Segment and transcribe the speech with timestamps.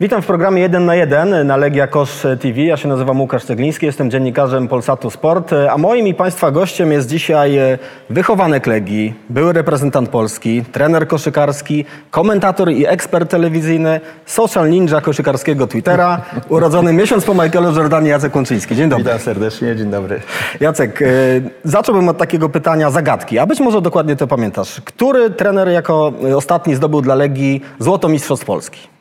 [0.00, 2.60] Witam w programie 1 na 1 na Legia Kosz TV.
[2.60, 7.08] Ja się nazywam Łukasz Cegliński, jestem dziennikarzem Polsatu Sport, a moim i Państwa gościem jest
[7.08, 7.78] dzisiaj e,
[8.10, 16.22] wychowanek Legii, były reprezentant Polski, trener koszykarski, komentator i ekspert telewizyjny, social ninja koszykarskiego Twittera,
[16.48, 18.76] urodzony miesiąc po Michaelu Jordanie Jacek Łączyński.
[18.76, 19.04] Dzień dobry.
[19.04, 20.20] Witam serdecznie, dzień dobry.
[20.60, 21.06] Jacek, e,
[21.64, 24.80] zacząłbym od takiego pytania zagadki, a być może dokładnie to pamiętasz.
[24.84, 28.95] Który trener jako e, ostatni zdobył dla Legii złoto Mistrzostw Polski?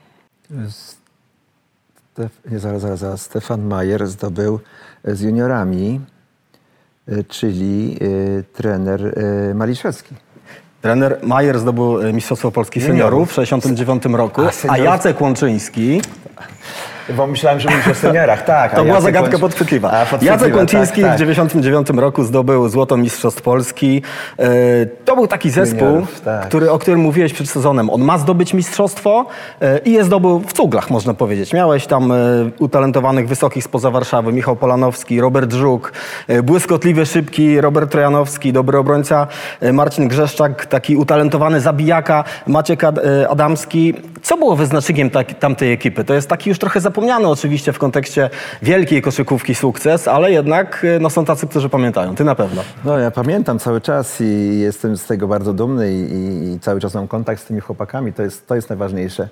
[0.69, 3.21] Stef, nie, zaraz, zaraz, zaraz.
[3.21, 4.59] Stefan Majer zdobył
[5.03, 6.01] z juniorami,
[7.09, 9.15] y, czyli y, trener
[9.55, 10.15] Maliszewski.
[10.85, 14.77] Trener Majer zdobył e, Mistrzostwo Polski Seniorów w 1969 roku, A, a.
[14.77, 16.01] Jacek Łączyński,
[17.09, 18.75] Bo myślałem, że mówisz o seniorach, tak.
[18.75, 19.91] to była zagadka podchwytliwa.
[19.91, 21.27] A, podchwytliwa, Jacek Łączyński tak, w tak.
[21.27, 24.01] 1999 roku zdobył Złoto Mistrzostw Polski.
[24.39, 24.45] E,
[25.05, 26.47] To był taki zespół, tak.
[26.47, 27.89] który, o którym mówiłeś przed sezonem.
[27.89, 29.25] On ma zdobyć mistrzostwo
[29.61, 31.53] e, i je zdobył w cuglach, można powiedzieć.
[31.53, 32.15] Miałeś tam e,
[32.59, 35.93] utalentowanych wysokich spoza Warszawy, Michał Polanowski, Robert Żuk,
[36.43, 39.27] błyskotliwy, szybki Robert Trojanowski, dobry obrońca
[39.73, 43.93] Marcin Grzeszczak, taki utalentowany zabijaka Maciek Ad- Adamski.
[44.25, 46.03] Co było wyznacznikiem tak, tamtej ekipy?
[46.03, 48.29] To jest taki już trochę zapomniany oczywiście w kontekście
[48.61, 52.15] wielkiej koszykówki sukces, ale jednak e, no, są tacy, którzy pamiętają.
[52.15, 52.61] Ty na pewno.
[52.85, 56.79] No ja pamiętam cały czas i jestem z tego bardzo dumny i, i, i cały
[56.79, 58.13] czas mam kontakt z tymi chłopakami.
[58.13, 59.29] To jest, to jest najważniejsze.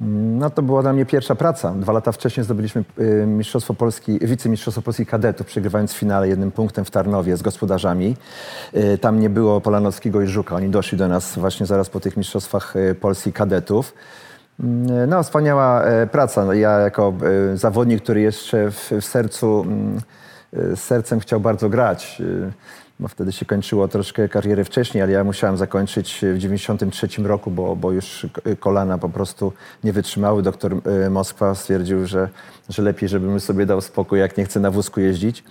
[0.00, 1.74] No to była dla mnie pierwsza praca.
[1.74, 6.84] Dwa lata wcześniej zdobyliśmy y, Mistrzostwo Polski, wicemistrzostwo Polski kadetów, przegrywając w finale jednym punktem
[6.84, 8.16] w Tarnowie z gospodarzami.
[8.74, 10.54] Y, Tam nie było Polanowskiego i Żuka.
[10.54, 13.94] Oni doszli do nas właśnie zaraz po tych Mistrzostwach y, Polski kadetów.
[14.60, 16.44] Mm, No, wspaniała e, praca.
[16.44, 17.12] No, ja jako
[17.52, 20.00] e, zawodnik, który jeszcze w, w sercu, mm,
[20.72, 22.22] e, sercem chciał bardzo grać,
[23.00, 27.76] bo wtedy się kończyło troszkę karierę wcześniej, ale ja musiałem zakończyć w 93 roku, bo,
[27.76, 29.52] bo już k- kolana po prostu
[29.84, 30.42] nie wytrzymały.
[30.42, 30.74] Doktor
[31.06, 32.28] e, Moskwa stwierdził, że,
[32.68, 35.44] że lepiej, żebym sobie dał spokój, jak nie chcę na wózku jeździć.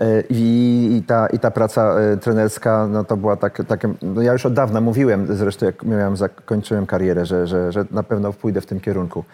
[0.00, 4.32] E, I, ta, I ta praca e, trenerska, no to była tak, takie, no ja
[4.32, 8.60] już od dawna mówiłem, zresztą jak miałem, zakończyłem karierę, że, że, że na pewno pójdę
[8.60, 9.24] w tym kierunku.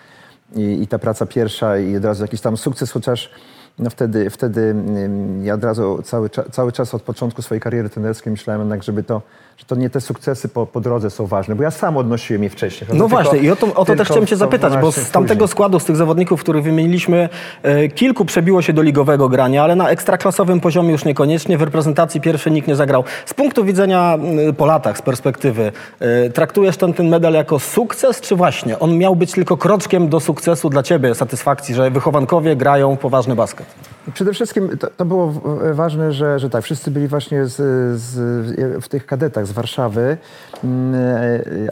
[0.54, 3.30] I, I ta praca pierwsza i od razu jakiś tam sukces, chociaż
[3.78, 8.30] no wtedy, wtedy mm, ja od razu cały, cały czas od początku swojej kariery trenerskiej
[8.30, 9.22] myślałem jednak, żeby to,
[9.56, 12.50] że to nie te sukcesy po, po drodze są ważne, bo ja sam odnosiłem je
[12.50, 12.88] wcześniej.
[12.88, 15.10] No Tylko- właśnie, i o to, o to tylko też chciałem cię zapytać, bo z
[15.10, 15.48] tamtego później.
[15.48, 17.28] składu, z tych zawodników, których wymieniliśmy,
[17.62, 21.58] e, kilku przebiło się do ligowego grania, ale na ekstraklasowym poziomie już niekoniecznie.
[21.58, 23.04] W reprezentacji pierwszy nikt nie zagrał.
[23.26, 28.20] Z punktu widzenia m, po latach, z perspektywy, e, traktujesz ten, ten medal jako sukces,
[28.20, 32.96] czy właśnie on miał być tylko kroczkiem do sukcesu dla ciebie, satysfakcji, że wychowankowie grają
[32.96, 33.65] poważny basket?
[34.14, 35.32] Przede wszystkim to, to było
[35.72, 37.54] ważne, że, że tak, wszyscy byli właśnie z,
[38.00, 40.16] z, w tych kadetach z Warszawy,
[40.64, 40.94] mm,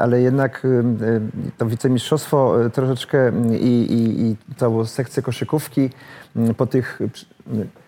[0.01, 0.67] ale jednak
[1.59, 5.91] to wicemistrzostwo e, troszeczkę i, i, i całą sekcję koszykówki
[6.37, 6.99] mm, po tych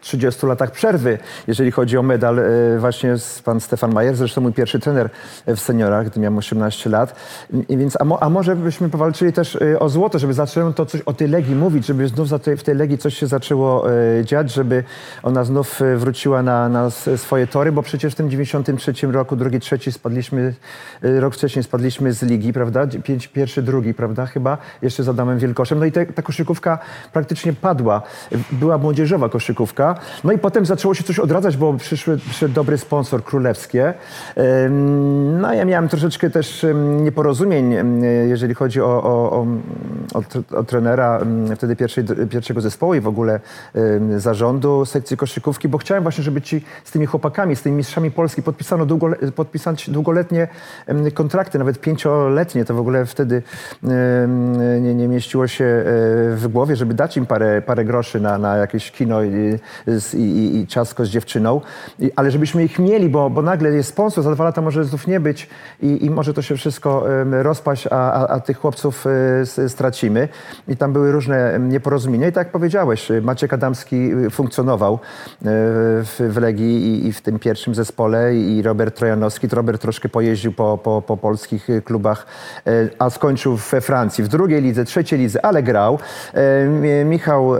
[0.06, 2.42] 30 latach przerwy, jeżeli chodzi o medal, e,
[2.78, 5.10] właśnie pan Stefan Majer, zresztą mój pierwszy trener
[5.46, 7.14] w seniorach, gdy miałem 18 lat.
[7.68, 10.86] I więc, a, mo, a może byśmy powalczyli też e, o złoto, żeby zaczęło to
[10.86, 14.52] coś o tej Legii mówić, żeby znów w tej Legii coś się zaczęło e, dziać,
[14.52, 14.84] żeby
[15.22, 19.92] ona znów wróciła na, na swoje tory, bo przecież w tym 93 roku, drugi, trzeci
[19.92, 20.54] spadliśmy,
[21.02, 22.86] rok wcześniej spadliśmy z ligi, prawda?
[23.04, 24.26] Pięć, pierwszy, drugi, prawda?
[24.26, 25.78] Chyba jeszcze z Adamem Wielkoszem.
[25.78, 26.78] No i te, ta koszykówka
[27.12, 28.02] praktycznie padła.
[28.52, 29.95] Była młodzieżowa koszykówka.
[30.24, 33.94] No i potem zaczęło się coś odradzać, bo przyszły, przyszedł dobry sponsor, królewskie.
[35.40, 36.66] No ja miałem troszeczkę też
[37.00, 37.74] nieporozumień,
[38.28, 39.46] jeżeli chodzi o, o, o,
[40.14, 41.20] o, tr- o trenera
[41.56, 43.40] wtedy pierwszej, pierwszego zespołu i w ogóle
[44.16, 48.42] zarządu sekcji koszykówki, bo chciałem właśnie, żeby ci z tymi chłopakami, z tymi mistrzami Polski
[48.42, 50.48] podpisano długole, podpisać długoletnie
[51.14, 52.64] kontrakty, nawet pięcioletnie.
[52.64, 53.42] To w ogóle wtedy
[54.80, 55.82] nie, nie mieściło się e,
[56.36, 59.22] w głowie, żeby dać im parę, parę groszy na, na jakieś kino
[59.86, 61.60] z- i, i, ciastko z dziewczyną,
[62.00, 65.06] I, ale żebyśmy ich mieli, bo, bo nagle jest sponsor, za dwa lata może znów
[65.06, 65.48] nie być
[65.82, 69.04] i, i może to się wszystko rozpaść, a, a, a tych chłopców
[69.58, 70.28] e, stracimy.
[70.68, 72.28] I tam były różne nieporozumienia.
[72.28, 74.98] I tak jak powiedziałeś, e, Maciek Adamski e, funkcjonował
[75.40, 79.48] w, w Legii i, i w tym pierwszym zespole i Robert Trojanowski.
[79.48, 82.26] To Robert troszkę pojeździł po, po, po polskich klubach,
[82.98, 85.98] a skończył we Francji, w drugiej lidze, trzeciej lidze, ale grał.
[86.80, 87.50] Mi- Michał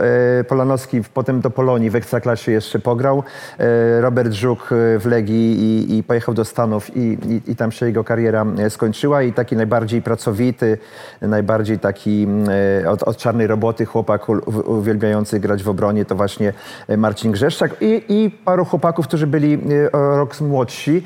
[0.47, 3.23] Polanowski potem do Polonii w Ekstraklasie jeszcze pograł.
[3.59, 7.71] E, Robert Żuk e, w Legii i, i pojechał do Stanów i, i, i tam
[7.71, 10.77] się jego kariera e, skończyła i taki najbardziej pracowity,
[11.21, 12.27] najbardziej taki
[12.87, 14.29] od, od czarnej roboty chłopak
[14.65, 16.53] uwielbiający grać w obronie to właśnie
[16.97, 19.59] Marcin Grzeszczak i, paru chłopaków, którzy byli
[19.93, 21.03] rok młodsi.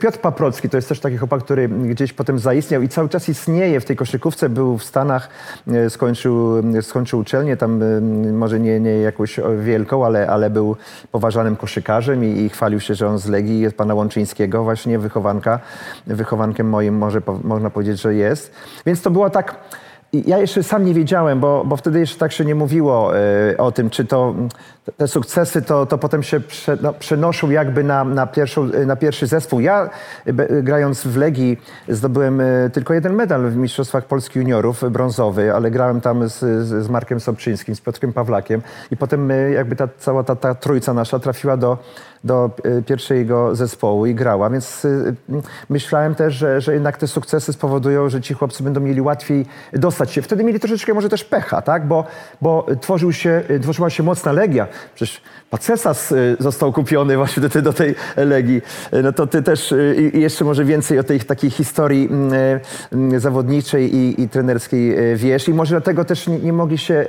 [0.00, 3.80] Piotr Paprocki to jest też taki chłopak, który gdzieś potem zaistniał i cały czas istnieje
[3.80, 4.48] w tej koszykówce.
[4.48, 5.28] Był w Stanach,
[5.88, 7.80] skończył, skończył uczelnię, tam
[8.32, 10.76] może nie, nie jakąś wielką, ale, ale był
[11.12, 15.60] poważanym koszykarzem i, i chwalił się, że on z Legii jest pana Łączyńskiego, właśnie wychowanka.
[16.06, 18.52] Wychowankiem moim może, można powiedzieć, że jest.
[18.86, 19.58] Więc to było tak...
[20.26, 23.72] Ja jeszcze sam nie wiedziałem, bo, bo wtedy jeszcze tak się nie mówiło e, o
[23.72, 24.34] tym, czy to
[24.96, 29.26] te sukcesy to, to potem się prze, no, przenoszą jakby na, na, pierwszą, na pierwszy
[29.26, 29.60] zespół.
[29.60, 29.90] Ja
[30.26, 35.54] be- grając w Legii zdobyłem e, tylko jeden medal w Mistrzostwach Polski Juniorów, e, brązowy,
[35.54, 39.76] ale grałem tam z, z z Markiem Sobczyńskim, z Piotrkiem Pawlakiem i potem e, jakby
[39.76, 41.78] ta cała ta, ta trójca nasza trafiła do,
[42.24, 47.06] do e, pierwszego zespołu i grała, więc e, m, myślałem też, że, że jednak te
[47.06, 50.22] sukcesy spowodują, że ci chłopcy będą mieli łatwiej dostać się.
[50.22, 51.86] Wtedy mieli troszeczkę może też pecha, tak?
[51.86, 52.04] bo,
[52.40, 54.66] bo tworzył się, e, tworzyła się mocna legia.
[54.94, 58.62] Przecież Pacesas został kupiony właśnie do, do tej legii.
[59.02, 59.74] No to ty też
[60.12, 65.54] i jeszcze może więcej o tej takiej historii mm, zawodniczej i, i trenerskiej wiesz i
[65.54, 67.06] może dlatego też nie, nie mogli się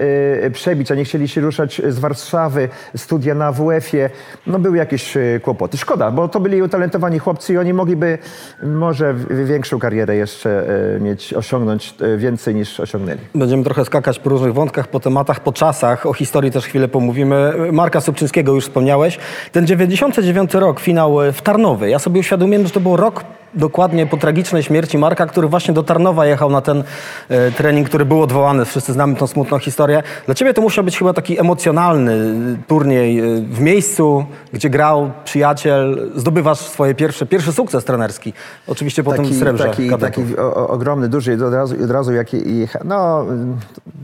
[0.53, 4.09] przebić, a nie chcieli się ruszać z Warszawy, studia na WF-ie.
[4.47, 5.77] No były jakieś e, kłopoty.
[5.77, 8.17] Szkoda, bo to byli utalentowani chłopcy i oni mogliby
[8.63, 9.15] może
[9.45, 10.65] większą karierę jeszcze
[10.95, 13.19] e, mieć, osiągnąć e, więcej niż osiągnęli.
[13.35, 16.05] Będziemy trochę skakać po różnych wątkach, po tematach, po czasach.
[16.05, 17.53] O historii też chwilę pomówimy.
[17.71, 19.19] Marka Sobczyńskiego już wspomniałeś.
[19.51, 21.89] Ten 99 rok, finał w Tarnowie.
[21.89, 23.23] Ja sobie uświadomiłem, że to był rok
[23.55, 26.83] dokładnie po tragicznej śmierci Marka, który właśnie do Tarnowa jechał na ten
[27.29, 28.65] e, trening, który był odwołany.
[28.65, 30.03] Wszyscy znamy tą smutną historię.
[30.25, 35.11] Dla ciebie to musiał być chyba taki emocjonalny e, turniej e, w miejscu, gdzie grał
[35.23, 36.11] przyjaciel.
[36.15, 38.33] Zdobywasz swoje pierwsze, pierwszy sukces trenerski.
[38.67, 40.25] Oczywiście po tym srebrze taki, kadetów.
[40.25, 41.45] taki o, ogromny, duży.
[41.45, 43.25] Od razu, od razu jak jecha, no,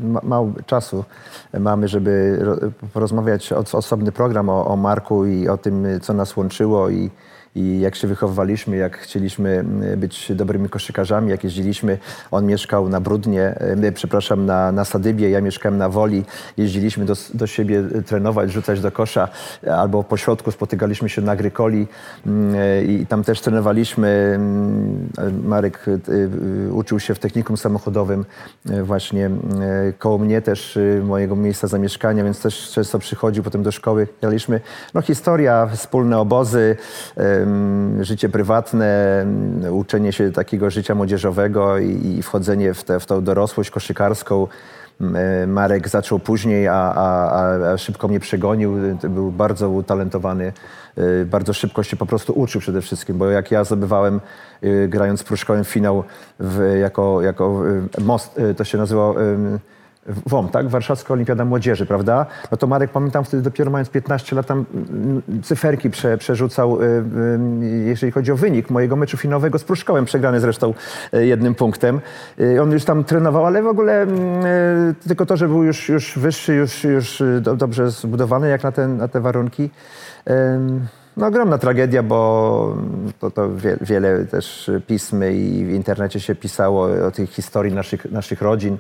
[0.04, 1.06] ma, mało czasu
[1.60, 2.56] mamy, żeby ro,
[2.94, 7.10] porozmawiać o, osobny program o, o Marku i o tym, co nas łączyło i,
[7.56, 9.66] i jak się wychowywaliśmy, jak chcieliśmy
[9.98, 11.98] być dobrymi koszykarzami, jak jeździliśmy.
[12.32, 13.44] On mieszkał na Brudnie,
[13.84, 16.24] e, przepraszam, na, na Sadybie, ja mieszkałem na Woli.
[16.58, 19.28] Jeździliśmy do, do siebie trenować, rzucać do kosza,
[19.72, 21.88] albo po środku spotykaliśmy się na Grykoli
[22.56, 24.40] e, i tam też trenowaliśmy.
[25.44, 28.26] Marek e, e, uczył się w technikum samochodowym
[28.70, 29.32] e, właśnie e,
[30.00, 34.08] koło mnie też e, mojego miejsca zamieszkania, więc też często przychodził potem do szkoły.
[34.22, 34.62] Graliśmy,
[34.94, 36.76] no historia, wspólne obozy,
[38.02, 39.26] życie prywatne,
[39.72, 44.48] uczenie się takiego życia młodzieżowego i, i wchodzenie w, tę w tą dorosłość koszykarską.
[45.48, 47.36] Marek zaczął później, a, a,
[47.74, 48.76] a- szybko mnie przegonił.
[49.10, 50.54] Był bardzo utalentowany,
[50.98, 54.22] e, bardzo szybko się po prostu uczył przede wszystkim, bo jak ja zdobywałem,
[54.62, 56.04] e, grając z Pruszkowem finał
[56.40, 57.64] w, jako, jako
[57.98, 59.16] e, most, to się nazywało
[60.06, 60.70] WOM, tak?
[60.70, 62.26] Warszawska Olimpiada Młodzieży, prawda?
[62.52, 66.86] No to Marek, pamiętam wtedy dopiero mając 15 lat, tam mm, cyferki prze, przerzucał, y,
[66.86, 70.74] y, jeżeli chodzi o wynik mojego meczu finałowego z Pruszkowem, przegrany zresztą
[71.14, 72.02] y, jednym punktem.
[72.62, 74.44] On już tam trenował, ale w ogóle mm,
[75.08, 78.98] tylko to, że był już, już wyższy, już, już do, dobrze zbudowany jak na, ten,
[78.98, 79.70] na te warunki.
[81.18, 82.78] No ogromna tragedia, bo
[83.20, 88.12] to, to wie, wiele też pism i w internecie się pisało o tej historii naszych,
[88.12, 88.78] naszych rodzin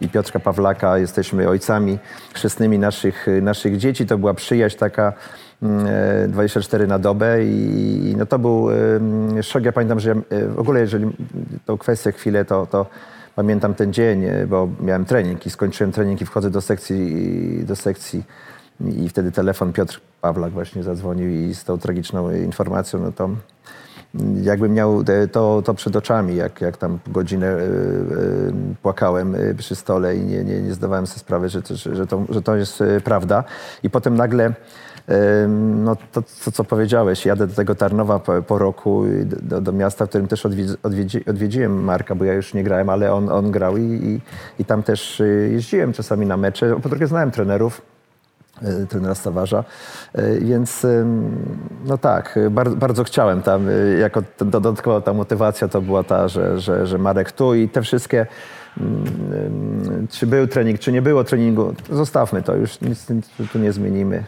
[0.00, 0.98] i Piotrka Pawlaka.
[0.98, 1.98] Jesteśmy ojcami
[2.34, 4.06] chrzestnymi naszych, naszych dzieci.
[4.06, 5.12] To była przyjaźń taka
[5.62, 5.86] mm,
[6.24, 8.68] e, 24 na dobę i no to był
[9.42, 9.64] szok.
[9.64, 11.06] Ja pamiętam, że ja, e, w ogóle jeżeli
[11.66, 12.86] tą kwestię chwilę, to, to
[13.36, 17.76] pamiętam ten dzień, e, bo miałem trening i skończyłem trening i wchodzę do sekcji, do
[17.76, 18.24] sekcji
[18.80, 23.30] i wtedy telefon Piotr Pawlak właśnie zadzwonił i z tą tragiczną informacją, no to
[24.42, 28.52] jakbym miał te- to, to przed oczami, jak, jak tam godzinę y, y,
[28.82, 32.42] płakałem przy stole i nie, nie, nie zdawałem sobie sprawy, że, że, że, to, że
[32.42, 33.44] to jest prawda.
[33.82, 34.54] I potem nagle
[35.58, 40.06] No to, to, co powiedziałeś, jadę do tego Tarnowa po, po roku do, do miasta,
[40.06, 43.50] w którym też odwiedzi, odwiedzi, odwiedziłem Marka, bo ja już nie grałem, ale on, on
[43.50, 44.20] grał i, i,
[44.58, 46.80] i tam też jeździłem czasami na mecze.
[46.82, 47.82] Po drugie znałem trenerów,
[48.88, 49.64] trenera Stawarza,
[50.18, 50.86] y, więc
[51.84, 56.28] no tak, y, bardzo, bardzo chciałem tam, y, jako dodatkowa ta motywacja to była ta,
[56.28, 58.26] że, że, że Marek tu i te wszystkie
[60.10, 63.06] czy był trening, czy nie było treningu, zostawmy to, już nic
[63.52, 64.24] tu nie zmienimy.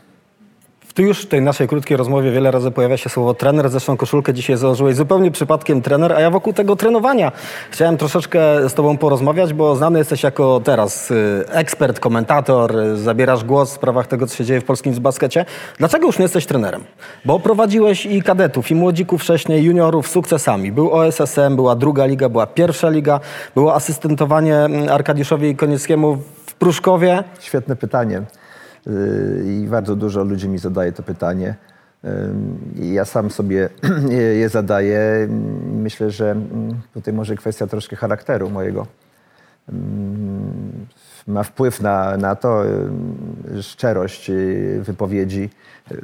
[0.97, 3.71] Tu już w tej naszej krótkiej rozmowie wiele razy pojawia się słowo trener.
[3.71, 7.33] Zresztą koszulkę dzisiaj założyłeś zupełnie przypadkiem trener, a ja wokół tego trenowania
[7.71, 13.71] chciałem troszeczkę z tobą porozmawiać, bo znany jesteś jako teraz y, ekspert, komentator, zabierasz głos
[13.71, 15.45] w sprawach tego, co się dzieje w polskim baskecie.
[15.79, 16.85] Dlaczego już nie jesteś trenerem?
[17.25, 20.73] Bo prowadziłeś i kadetów, i młodzików wcześniej, juniorów sukcesami.
[20.73, 23.21] Był OSSM, była druga liga, była pierwsza liga,
[23.55, 27.25] było asystentowanie mm, Arkadiuszowi Konieckiemu w Pruszkowie.
[27.41, 28.23] Świetne pytanie.
[28.87, 28.93] Yy,
[29.63, 31.55] I bardzo dużo ludzi mi zadaje to pytanie.
[32.81, 33.69] I Ja sam sobie
[34.41, 35.29] je- zadaję.
[35.73, 38.87] Myślę, że mm, tutaj może kwestia troszkę charakteru mojego.
[39.69, 40.87] Mm,
[41.27, 42.65] Ma wpływ na, na to
[43.55, 44.31] yy, szczerość
[44.81, 45.51] wypowiedzi.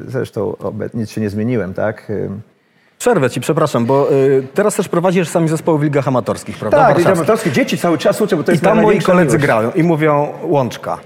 [0.08, 0.56] Zresztą
[0.94, 2.12] nic się nie zmieniłem, tak?
[2.98, 6.76] Przerwę ci, przepraszam, bo y, teraz też prowadzisz sami zespoły w ligach amatorskich, prawda?
[6.78, 7.18] Tak, Warszawskich.
[7.18, 9.46] amatorskie dzieci cały czas uczę, bo to I jest tam moi koledzy miłość.
[9.46, 10.98] grają i mówią łączka.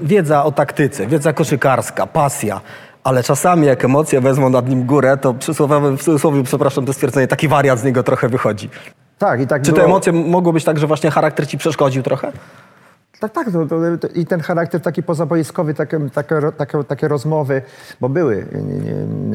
[0.00, 2.60] Wiedza o taktyce, wiedza koszykarska, pasja.
[3.04, 7.28] Ale czasami jak emocje wezmą nad nim górę, to przysłowiowy, w cudzysłowie, przepraszam to stwierdzenie,
[7.28, 8.70] taki wariat z niego trochę wychodzi.
[9.18, 12.02] Tak, i tak Czy te było- emocje mogło być tak, że właśnie charakter ci przeszkodził
[12.02, 12.32] trochę?
[13.20, 13.52] Tak, tak.
[13.52, 17.62] To, to, to, I ten charakter taki pozaboiskowy, takie, takie, takie, takie rozmowy,
[18.00, 18.46] bo były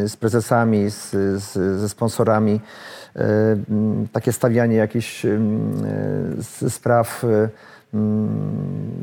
[0.07, 1.11] z prezesami, z,
[1.43, 2.61] z, ze sponsorami,
[3.15, 3.21] e,
[4.13, 5.29] takie stawianie jakichś e,
[6.69, 7.49] spraw, e,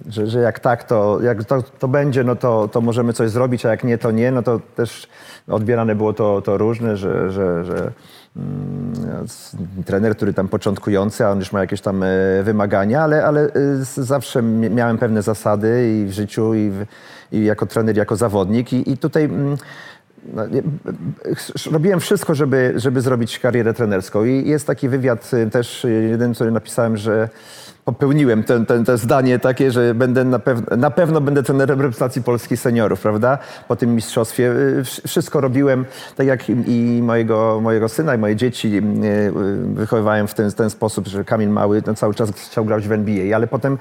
[0.08, 3.66] że, że jak tak, to jak to, to będzie, no to, to możemy coś zrobić,
[3.66, 4.30] a jak nie, to nie.
[4.30, 5.08] No to też
[5.48, 7.92] odbierane było to, to różne, że, że, że
[8.36, 8.92] mm,
[9.84, 12.08] trener, który tam początkujący, a on już ma jakieś tam e,
[12.42, 13.50] wymagania, ale, ale e,
[13.96, 16.84] zawsze mia- miałem pewne zasady i w życiu, i, w,
[17.32, 18.72] i jako trener, jako zawodnik.
[18.72, 19.56] I, i tutaj mm,
[20.34, 20.42] no,
[21.70, 24.24] robiłem wszystko, żeby, żeby zrobić karierę trenerską.
[24.24, 27.28] I jest taki wywiad e, też, jeden, który napisałem, że
[27.86, 32.22] popełniłem ten, ten, to zdanie takie, że będę na, pew- na pewno będę trenerem reprezentacji
[32.22, 33.38] Polski seniorów, prawda?
[33.68, 34.50] Po tym mistrzostwie.
[34.52, 35.84] Y, wsz- Wszystko robiłem,
[36.16, 39.32] tak jak i- mojego, mojego syna i moje dzieci y, y,
[39.74, 43.36] wychowywałem w ten, ten sposób, że Kamil Mały no, cały czas chciał grać w NBA,
[43.36, 43.78] ale potem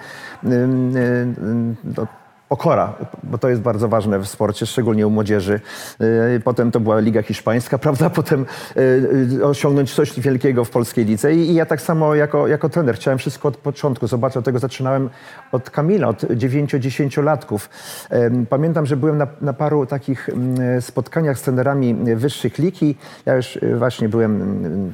[1.98, 2.08] no,
[2.50, 5.60] Pokora, bo to jest bardzo ważne w sporcie, szczególnie u młodzieży.
[6.00, 8.10] Yy, Potem to była Liga Hiszpańska, prawda?
[8.10, 11.34] Potem yy, yy, osiągnąć coś wielkiego w polskiej lidze.
[11.34, 14.08] I ja tak samo jako, jako trener chciałem wszystko od początku.
[14.08, 15.10] Zobaczę, od tego zaczynałem
[15.52, 17.70] od Kamila, od 9-10 latków.
[18.10, 22.96] Em, Pamiętam, że byłem na, na paru takich mm, spotkaniach z trenerami wyższych lig i
[23.26, 24.94] ja już właśnie byłem mm,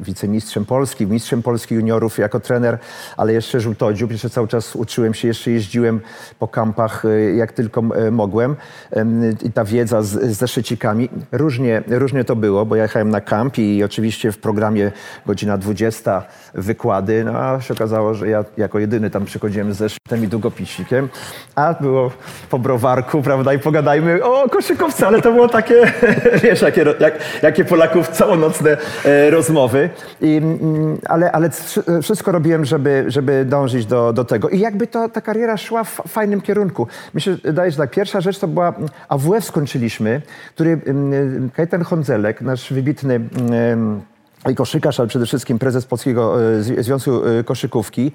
[0.00, 2.78] wicemistrzem Polski, mistrzem Polski juniorów jako trener,
[3.16, 6.00] ale jeszcze żółtodziób, jeszcze cały czas uczyłem się, jeszcze jeździłem
[6.38, 8.56] po kampach y, jak tylko y, mogłem.
[8.90, 11.08] Em, i ta wiedza z, z zeszycikami.
[11.32, 14.92] Różnie, różnie to było, bo ja jechałem na kamp i oczywiście w programie
[15.26, 16.22] godzina 20
[16.54, 21.08] wykłady, no a się okazało, że ja jako jedyny tam przychodziłem z zeszytem i długopisnikiem,
[21.54, 22.10] a było
[22.50, 25.92] po browarku, prawda, i pogadajmy o koszykówce, ale to było takie,
[26.42, 32.64] wiesz, jakie, jak, jakie Polaków całonocne e, rozmowy, I, mm, ale, ale wszy- wszystko robiłem,
[32.64, 34.48] żeby, żeby dążyć do, do tego.
[34.48, 36.86] I jakby to, ta kariera szła w fajnym kierunku.
[37.14, 37.36] Myślę,
[37.68, 38.74] że tak, pierwsza rzecz to była
[39.08, 40.22] AWF skończyliśmy,
[40.54, 44.00] który mm, Kajetan Hondzelek, nasz wybitny mm,
[44.50, 48.12] i koszykarz, ale przede wszystkim prezes Polskiego e, Zwi- Związku e, Koszykówki,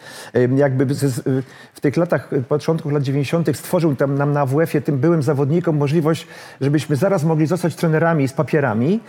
[0.55, 0.85] jakby
[1.73, 3.57] w tych latach, e, początku lat 90.
[3.57, 6.27] stworzył tam nam na AWF-ie, tym byłym zawodnikom możliwość,
[6.61, 8.99] żebyśmy zaraz mogli zostać trenerami z papierami,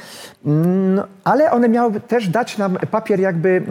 [0.47, 3.63] Mm, ale one miały też dać nam papier jakby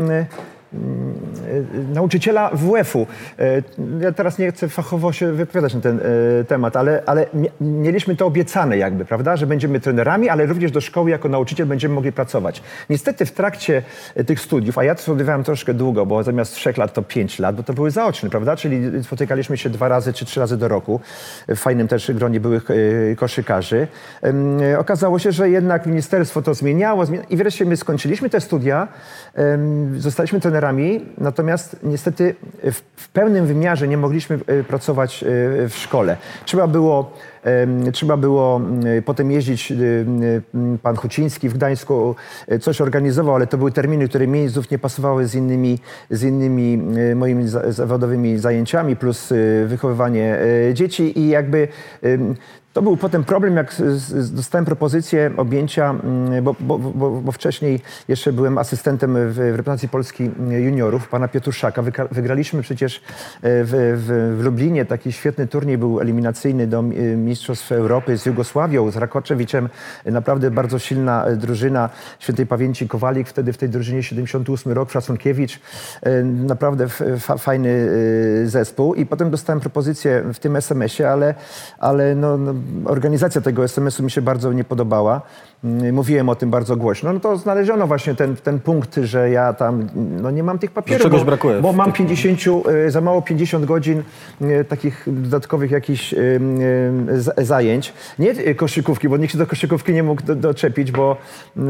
[1.94, 3.08] nauczyciela WF-u.
[3.40, 3.62] E,
[4.02, 8.16] Ja teraz nie chcę fachowo się wypowiadać na ten e, temat, ale, ale mie- mieliśmy
[8.16, 12.12] to obiecane jakby, prawda, że będziemy trenerami, ale również do szkoły jako nauczyciel będziemy mogli
[12.12, 12.64] pracować.
[12.90, 13.82] Niestety w trakcie
[14.16, 17.40] e, tych studiów, a ja to studiowałem troszkę długo, bo zamiast trzech lat to pięć
[17.40, 20.68] lat, bo to były zaoczne, prawda, czyli spotykaliśmy się dwa razy czy trzy razy do
[20.68, 21.00] roku
[21.48, 22.68] w fajnym też gronie byłych
[23.18, 23.88] koszykarzy.
[24.78, 28.88] Okazało się, że jednak ministerstwo to zmieniało zmienia- i wreszcie my skończyliśmy te studia,
[29.98, 30.61] zostaliśmy trenerami,
[31.18, 35.28] natomiast niestety w, w pełnym wymiarze nie mogliśmy e, pracować e,
[35.70, 36.18] w szkole.
[36.46, 37.12] Trzeba było,
[37.92, 38.62] trzeba było
[39.06, 39.76] potem jeździć, e,
[40.84, 42.16] pan Huciński w Gdańsku
[42.62, 46.78] coś organizował, ale to były terminy, które mi znów nie pasowały z innymi, z innymi
[47.16, 49.34] moimi za- zawodowymi zajęciami, plus
[49.66, 50.38] wychowywanie
[50.74, 51.68] dzieci i jakby
[52.74, 53.76] to był potem problem, jak
[54.32, 60.24] dostałem propozycję objęcia, mm, bo, bo, bo, bo wcześniej jeszcze byłem asystentem w, reprezentacji Polski
[60.24, 61.84] mm, juniorów, pana Piotrszaka.
[61.84, 63.00] Wyka- Wygraliśmy przecież e,
[63.42, 66.84] w, w, w Lublinie taki świetny turniej, był eliminacyjny do e,
[67.18, 69.70] Mistrzostw Europy z Jugosławią, z Rakoczewiczem.
[70.06, 75.60] Naprawdę bardzo silna e, drużyna świętej pamięci Kowalik, wtedy w tej drużynie 78 rok, Fracunkiewicz.
[76.02, 76.88] E, Naprawdę
[77.20, 77.90] fa, fajny
[78.46, 78.94] zespół.
[78.94, 81.36] I potem dostałem propozycję w tym SMS-ie, ale,
[81.78, 82.54] ale no, no,
[82.86, 85.22] organizacja tego SMS-u mi się bardzo nie podobała.
[85.64, 87.14] Mm, Mówiłem o tym bardzo głośno.
[87.14, 91.04] No to znaleziono właśnie ten, ten punkt, że ja tam no nie mam tych papierów.
[91.04, 92.40] czegoś bo, brakuje Bo mam 50,
[92.88, 94.04] e, za mało 50 godzin
[94.42, 96.18] e, takich dodatkowych jakichś e,
[97.38, 97.94] zajęć.
[98.20, 101.18] Nie koszykówki, bo nikt się do koszykówki nie mógł do, doczepić, bo,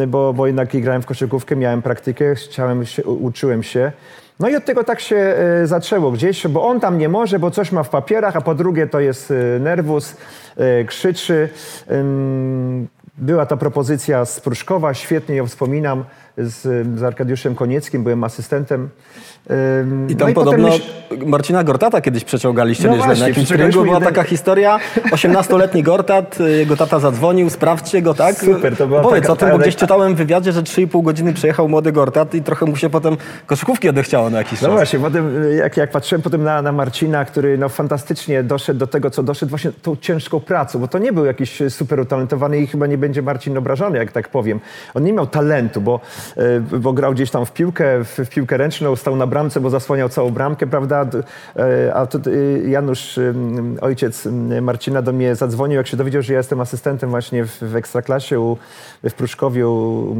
[0.07, 3.91] bo, bo jednak grałem w koszykówkę, miałem praktykę, chciałem się, uczyłem się.
[4.39, 7.71] No i od tego tak się zaczęło gdzieś, bo on tam nie może, bo coś
[7.71, 10.17] ma w papierach, a po drugie to jest nerwus,
[10.88, 11.50] krzyczy.
[13.18, 16.06] Była ta propozycja z Pruszkowa, świetnie ją wspominam,
[16.41, 18.89] z, z Arkadiuszem Konieckim, byłem asystentem.
[19.81, 20.81] Ym, I tam no i podobno myśl-
[21.25, 23.05] Marcina Gortata kiedyś przeciągaliście No nieźle.
[23.05, 24.79] właśnie, na jakimś treningu była jeden- taka historia.
[25.12, 28.36] 18-letni Gortat, y, jego tata zadzwonił, sprawdźcie go, tak?
[28.36, 31.33] Super, to była Powiedz taka- o tym, bo gdzieś czytałem w wywiadzie, że 3,5 godziny
[31.33, 34.75] przejechał młody Gortat i trochę mu się potem koszykówki odechciało na jakiś No czas.
[34.77, 38.88] właśnie, potem y, jak, jak patrzyłem potem na, na Marcina, który no, fantastycznie doszedł do
[38.88, 42.67] tego, co doszedł właśnie tą ciężką pracą, bo to nie był jakiś super utalentowany i
[42.67, 44.60] chyba nie będzie Marcin obrażony, jak tak powiem.
[44.93, 46.00] On nie miał talentu, bo,
[46.79, 50.29] bo grał gdzieś tam w piłkę, w, piłkę ręczną, stał na bramce, bo zasłaniał całą
[50.29, 51.05] bramkę, prawda?
[51.05, 53.19] Y, A tu y, Janusz,
[53.81, 54.27] ojciec
[54.61, 58.39] Marcina do mnie zadzwonił, jak się dowiedział, że ja jestem asystentem właśnie w, w Ekstraklasie
[58.39, 58.57] u,
[59.09, 60.15] w Pruszkowiu u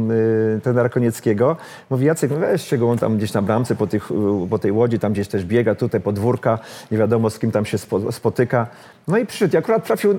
[0.62, 1.56] trenera Konieckiego.
[1.90, 4.08] Mówi, Jacek, no weźcie go, on tam gdzieś na bramce po, tych,
[4.50, 6.58] po tej łodzi, tam gdzieś też biega, tutaj podwórka,
[6.90, 8.66] nie wiadomo z kim tam się spo, spotyka.
[9.08, 9.58] No i przyszedł.
[9.58, 10.18] Akurat trafił,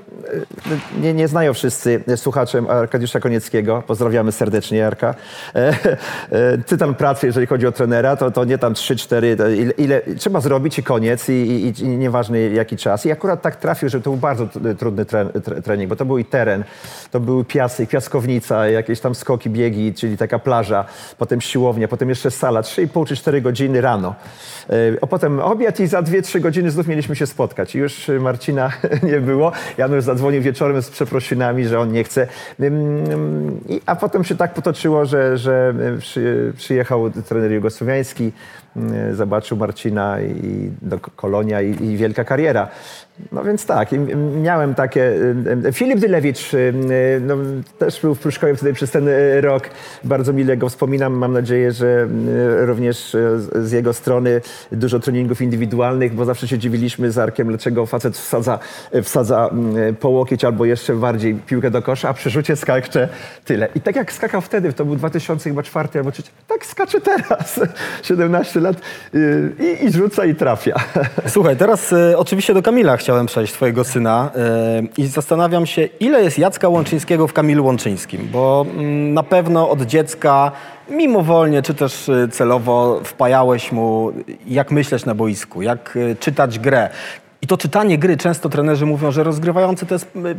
[1.02, 5.16] nie, nie znają wszyscy słuchaczem Arkadiusza Konieckiego, pozdrawiamy serdecznie Jarka.
[5.56, 5.73] E,
[6.32, 10.02] e, Tytan pracy, jeżeli chodzi o trenera, to, to nie tam 3-4, to ile, ile
[10.18, 13.06] trzeba zrobić i koniec i, i, i nieważny jaki czas.
[13.06, 16.06] I akurat tak trafił, że to był bardzo tr- trudny tre, tre, trening, bo to
[16.06, 16.64] był i teren,
[17.12, 20.86] to były piasy, piaskownica, jakieś tam skoki, biegi, czyli taka plaża,
[21.18, 24.16] potem siłownia, potem jeszcze sala, 3,5 czy 4 godziny rano.
[24.70, 27.76] E, A potem obiad i za 2-3 godziny znów mieliśmy się spotkać.
[27.76, 28.72] I już Marcina
[29.12, 29.52] nie było.
[29.78, 32.28] Janusz zadzwonił wieczorem z przeprosinami, że on nie chce.
[33.86, 35.63] A potem się tak potoczyło, że, że
[36.58, 38.32] przyjechał trener jugosłowiański,
[39.14, 42.68] zobaczył Marcina i do Kolonia i, i wielka kariera.
[43.32, 43.90] No więc tak,
[44.42, 45.02] miałem takie...
[45.02, 47.38] y, y, Filip Dylewicz y, y, no,
[47.78, 49.70] też był w Pruszkowie wtedy przez ten y, rok.
[50.04, 51.14] Bardzo mile go wspominam.
[51.14, 52.08] Mam nadzieję, że
[52.62, 57.48] y, również y, z jego strony dużo treningów indywidualnych, bo zawsze się dziwiliśmy z Arkiem,
[57.48, 58.60] dlaczego facet wsadza,
[59.04, 59.50] wsadza
[59.90, 63.10] y, po łokieć albo jeszcze bardziej piłkę do kosza, a przy skacze
[63.46, 63.68] tyle.
[63.76, 67.60] I tak jak skakał wtedy, to był 2004 albo 3, tak skacze teraz.
[68.04, 68.82] 17 lat
[69.16, 70.76] y, i, i rzuca i trafia.
[71.28, 76.24] Słuchaj, teraz e, oczywiście do Kamila chciałem przejść, twojego syna e, i zastanawiam się, ile
[76.24, 80.52] jest Jacka Łączyńskiego w Kamilu Łączyńskim, bo mm, na pewno od dziecka
[80.90, 84.12] mimowolnie czy też celowo wpajałeś mu,
[84.48, 86.90] jak myśleć na boisku, jak czytać grę.
[87.44, 90.36] I to czytanie gry, często trenerzy mówią, że rozgrywający to jest e,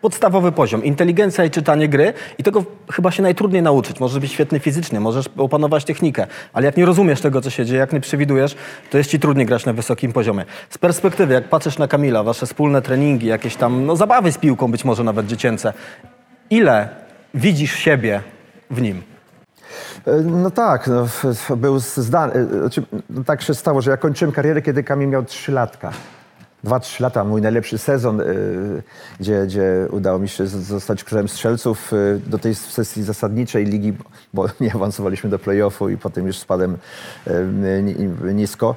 [0.00, 0.84] podstawowy poziom.
[0.84, 4.00] Inteligencja i czytanie gry i tego chyba się najtrudniej nauczyć.
[4.00, 7.80] Możesz być świetny fizycznie, możesz opanować technikę, ale jak nie rozumiesz tego, co się dzieje,
[7.80, 8.56] jak nie przewidujesz,
[8.90, 10.44] to jest ci trudniej grać na wysokim poziomie.
[10.70, 14.70] Z perspektywy, jak patrzysz na Kamila, wasze wspólne treningi, jakieś tam no, zabawy z piłką,
[14.70, 15.72] być może nawet dziecięce,
[16.50, 16.88] ile
[17.34, 18.22] widzisz siebie
[18.70, 19.02] w nim?
[20.24, 21.06] No tak, no,
[21.56, 22.46] był zdany.
[22.60, 25.92] Znaczy, no, tak się stało, że ja kończyłem karierę, kiedy Kamil miał 3 latka.
[26.64, 28.82] Dwa, trzy lata, mój najlepszy sezon, y,
[29.20, 33.96] gdzie, gdzie udało mi się zostać królem strzelców y, do tej sesji zasadniczej ligi,
[34.34, 36.76] bo nie awansowaliśmy do playoffu i potem już spadłem
[37.26, 38.76] y, ni- nisko.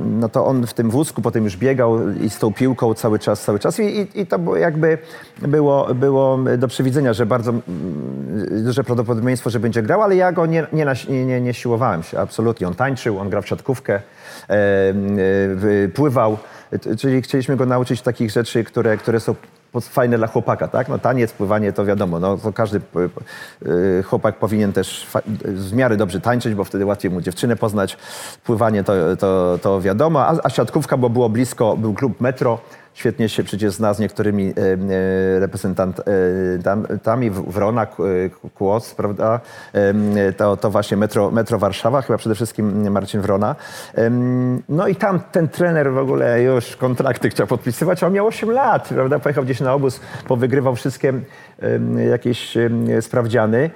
[0.00, 3.44] No to on w tym wózku potem już biegał i z tą piłką cały czas,
[3.44, 4.98] cały czas i, i, i to jakby
[5.38, 10.46] było, było do przewidzenia, że bardzo mm, duże prawdopodobieństwo, że będzie grał, ale ja go
[10.46, 10.86] nie, nie,
[11.26, 12.68] nie, nie, siłowałem się, absolutnie.
[12.68, 14.00] On tańczył, on grał w siatkówkę,
[15.94, 16.38] pływał,
[16.98, 19.34] czyli chcieliśmy go nauczyć takich rzeczy, które, które są
[19.80, 20.88] fajne dla chłopaka, tak?
[20.88, 22.80] No taniec, pływanie to wiadomo, no to każdy
[23.66, 25.06] y, chłopak powinien też
[25.44, 27.96] w miarę dobrze tańczyć, bo wtedy łatwiej mu dziewczynę poznać.
[28.44, 32.58] Pływanie to, to, to wiadomo, a, a siatkówka, bo było blisko, był klub Metro,
[32.96, 34.52] świetnie się przecież zna z niektórymi e,
[35.36, 37.86] e, reprezentantami, W- Wrona, e,
[38.54, 39.40] Kłos, prawda?
[40.36, 43.56] To, to właśnie metro, metro Warszawa, chyba przede wszystkim Marcin Wrona.
[44.68, 48.50] No i tam ten trener w ogóle już kontrakty chciał podpisywać, a on miał 8
[48.50, 49.18] lat, prawda?
[49.18, 51.12] Pojechał gdzieś na obóz, powygrywał wszystkie
[52.10, 52.54] jakieś
[53.00, 53.70] sprawdziany,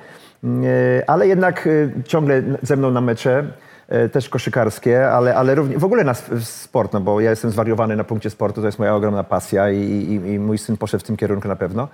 [0.44, 1.70] e, ale jednak e,
[2.04, 3.69] ciągle ze mną na mecze e,
[4.12, 8.04] też koszykarskie, ale, ale również w ogóle na sport, no bo ja jestem zwariowany na
[8.04, 11.16] punkcie sportu, to jest moja ogromna pasja i, i, i mój syn poszedł w tym
[11.16, 11.88] kierunku na pewno.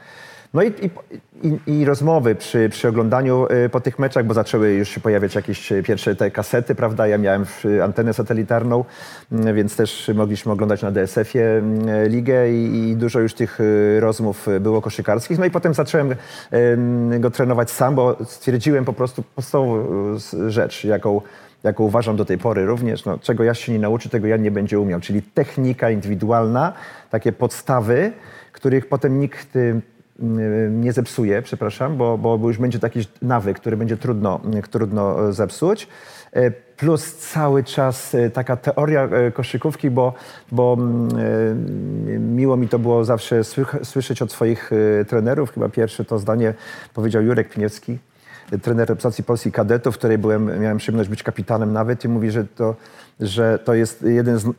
[0.54, 0.72] No i,
[1.42, 5.34] i, i, rozmowy przy, przy oglądaniu y, po tych meczach, bo zaczęły już się pojawiać
[5.34, 7.06] jakieś y, pierwsze te kasety, prawda?
[7.06, 8.84] Ja miałem y, antenę satelitarną,
[9.32, 11.62] y, więc też mogliśmy oglądać na DSF-ie
[12.04, 13.58] y, ligę i, i dużo już tych
[14.00, 15.38] rozmów było koszykarskich.
[15.38, 16.14] No i potem zacząłem
[17.18, 19.84] go trenować sam, bo stwierdziłem po prostu podstawową
[20.48, 21.20] rzecz, jaką
[21.66, 24.50] jaką uważam do tej pory również, no, czego ja się nie nauczy, tego ja nie
[24.50, 26.72] będzie umiał, czyli technika indywidualna,
[27.10, 28.12] takie podstawy,
[28.52, 33.76] których potem nikt y, y, nie zepsuje, przepraszam, bo, bo już będzie taki nawyk, który
[33.76, 35.88] będzie trudno, trudno y, zepsuć.
[36.36, 40.14] Y, Plus cały czas y, taka teoria koszykówki, bo,
[40.52, 43.42] bo mm, miło mi to było zawsze
[43.82, 44.70] słyszeć od swoich
[45.08, 45.52] trenerów.
[45.52, 46.54] Chyba pierwsze to zdanie
[46.94, 47.98] powiedział Jurek Piniewski,
[48.62, 52.44] trener reprezentacji Polski kadetów, w której byłem, miałem przyjemność być kapitanem nawet i mówi, że
[52.44, 52.74] to,
[53.20, 54.50] że to jest jeden z, y,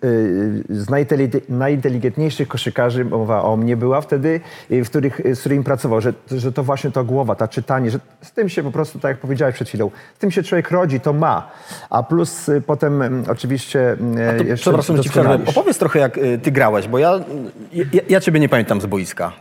[0.69, 4.39] z najinteli- najinteligentniejszych koszykarzy, mowa o mnie była wtedy,
[4.71, 7.99] y, w których, z którymi pracował, że, że to właśnie to głowa, ta czytanie, że
[8.21, 10.99] z tym się po prostu, tak jak powiedziałeś przed chwilą, z tym się człowiek rodzi,
[10.99, 11.51] to ma.
[11.89, 13.97] A plus y, potem y, oczywiście y,
[14.37, 15.39] To, jeszcze przepraszam, ci przerwę.
[15.45, 17.19] Opowiedz trochę, jak y, ty grałeś, bo ja,
[17.73, 19.31] ja, ja ciebie nie pamiętam z boiska.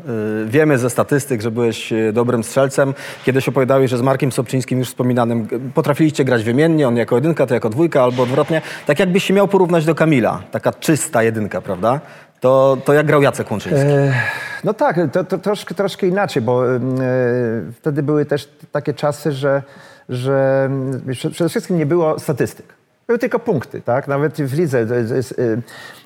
[0.44, 2.94] Y, Wiemy ze statystyk, że byłeś y, dobrym strzelcem.
[3.24, 7.46] Kiedyś opowiadałeś, że z Markiem Sobczyńskim już wspominanym y, potrafiliście grać wymiennie, on jako jedynka,
[7.46, 8.62] ty jako dwójka, albo odwrotnie.
[8.86, 12.00] Tak jakbyś się miał porównać do Kamila, taka czysta jedynka, prawda?
[12.40, 13.86] To, to jak grał Jacek Łączyński?
[13.88, 14.12] E,
[14.64, 16.78] No tak, to, to troszkę, troszkę inaczej, bo e,
[17.80, 19.62] wtedy były też takie czasy, że,
[20.08, 20.68] że
[21.10, 22.66] prze- przede wszystkim nie było statystyk.
[23.06, 24.08] Były tylko punkty, tak?
[24.08, 24.86] Nawet w lidze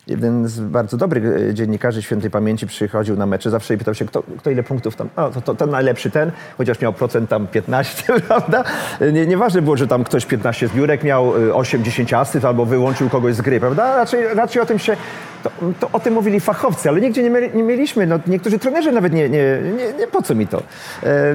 [0.08, 3.94] e, jeden z bardzo dobrych e, dziennikarzy świętej pamięci przychodził na mecze zawsze i pytał
[3.94, 7.30] się, kto, kto ile punktów tam, o, to, to ten najlepszy ten, chociaż miał procent
[7.30, 8.64] tam 15, prawda?
[9.12, 13.34] Nie, nieważne było, że tam ktoś 15 zbiórek miał, e, 8-10 asyst albo wyłączył kogoś
[13.34, 13.96] z gry, prawda?
[13.96, 14.96] Raczej, raczej o tym się,
[15.42, 18.92] to, to o tym mówili fachowcy, ale nigdzie nie, mieli, nie mieliśmy, no, niektórzy trenerzy
[18.92, 20.62] nawet nie, nie, nie, nie po co mi to.
[21.02, 21.34] E,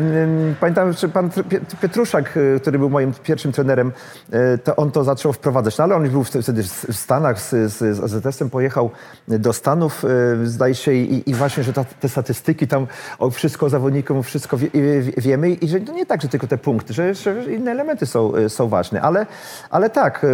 [0.59, 3.91] Pamiętam, że pan Pie- Pietruszak, e, który był moim pierwszym trenerem,
[4.31, 7.49] e, to on to zaczął wprowadzać, no ale on już był wtedy w Stanach z,
[7.49, 8.89] z, z AZS-em, pojechał
[9.27, 12.87] do Stanów, e, zdaje się, i, i właśnie, że ta, te statystyki tam,
[13.19, 16.47] o wszystko o zawodnikom, wszystko wie, wie, wiemy i że to nie tak, że tylko
[16.47, 19.25] te punkty, że, że inne elementy są, e, są ważne, ale,
[19.69, 20.25] ale tak,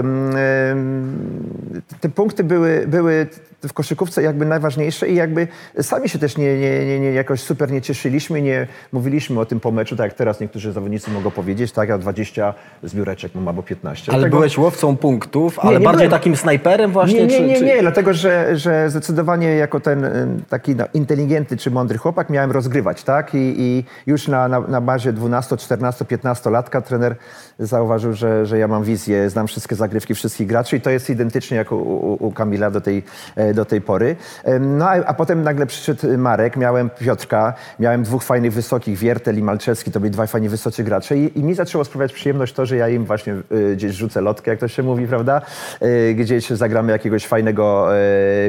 [2.02, 3.28] te punkty były, były
[3.68, 5.48] w koszykówce jakby najważniejsze i jakby
[5.82, 9.60] sami się też nie, nie, nie, nie jakoś super nie cieszyliśmy, nie mówiliśmy o tym
[9.60, 12.54] po meczu, tak jak teraz niektórzy zawodnicy mogą powiedzieć, tak, ja 20
[12.84, 14.12] zbióreczek mam albo 15.
[14.12, 16.20] Ale Dlatego- byłeś łowcą punktów, ale nie bardziej byłem.
[16.20, 17.20] takim snajperem właśnie?
[17.20, 17.66] nie, nie, czy, nie, czy...
[17.66, 22.52] nie, dlatego że, że zdecydowanie jako ten ym, taki no, inteligentny czy mądry chłopak miałem
[22.52, 23.36] rozgrywać, tak?
[23.36, 27.16] I, i już na, na, na bazie 12, 14, 15 latka trener
[27.62, 31.58] zauważył, że, że ja mam wizję, znam wszystkie zagrywki wszystkich graczy i to jest identycznie
[31.58, 33.04] jak u, u, u Kamila do tej,
[33.36, 34.16] e, do tej pory.
[34.60, 39.44] No a, a potem nagle przyszedł Marek, miałem Piotrka, miałem dwóch fajnych, wysokich, Wiertel i
[39.44, 42.76] Malczewski, to byli dwaj fajni, wysocy gracze i, i mi zaczęło sprawiać przyjemność to, że
[42.76, 45.42] ja im właśnie y, gdzieś rzucę lotkę, jak to się mówi, prawda?
[45.84, 47.88] Y, gdzieś zagramy jakiegoś fajnego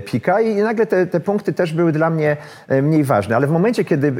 [0.04, 2.36] pika i nagle te, te punkty też były dla mnie
[2.82, 4.12] mniej ważne, ale w momencie, kiedy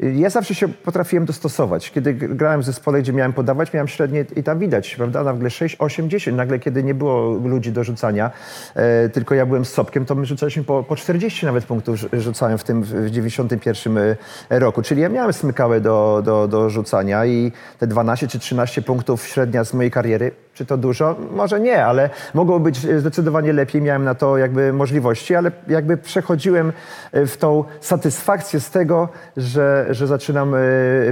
[0.00, 1.90] ja zawsze się potrafiłem dostosować.
[1.90, 5.24] Kiedy grałem w zespole, gdzie miałem podawać, miałem średnie i tam widać, prawda?
[5.24, 6.36] Nagle 6, 8, 10.
[6.36, 8.30] Nagle, kiedy nie było ludzi do rzucania,
[8.74, 12.08] e, tylko ja byłem z Sobkiem, to my rzucaliśmy po, po 40 nawet punktów rzu-
[12.12, 14.16] rzucałem w tym w w 91 e,
[14.50, 14.82] roku.
[14.82, 19.64] Czyli ja miałem smykałe do, do, do rzucania i te 12 czy 13 punktów średnia
[19.64, 21.16] z mojej kariery, czy to dużo?
[21.30, 23.82] Może nie, ale mogło być e, zdecydowanie lepiej.
[23.82, 26.72] Miałem na to jakby możliwości, ale jakby przechodziłem
[27.12, 30.58] e, w tą satysfakcję z tego, że, że zaczynam e,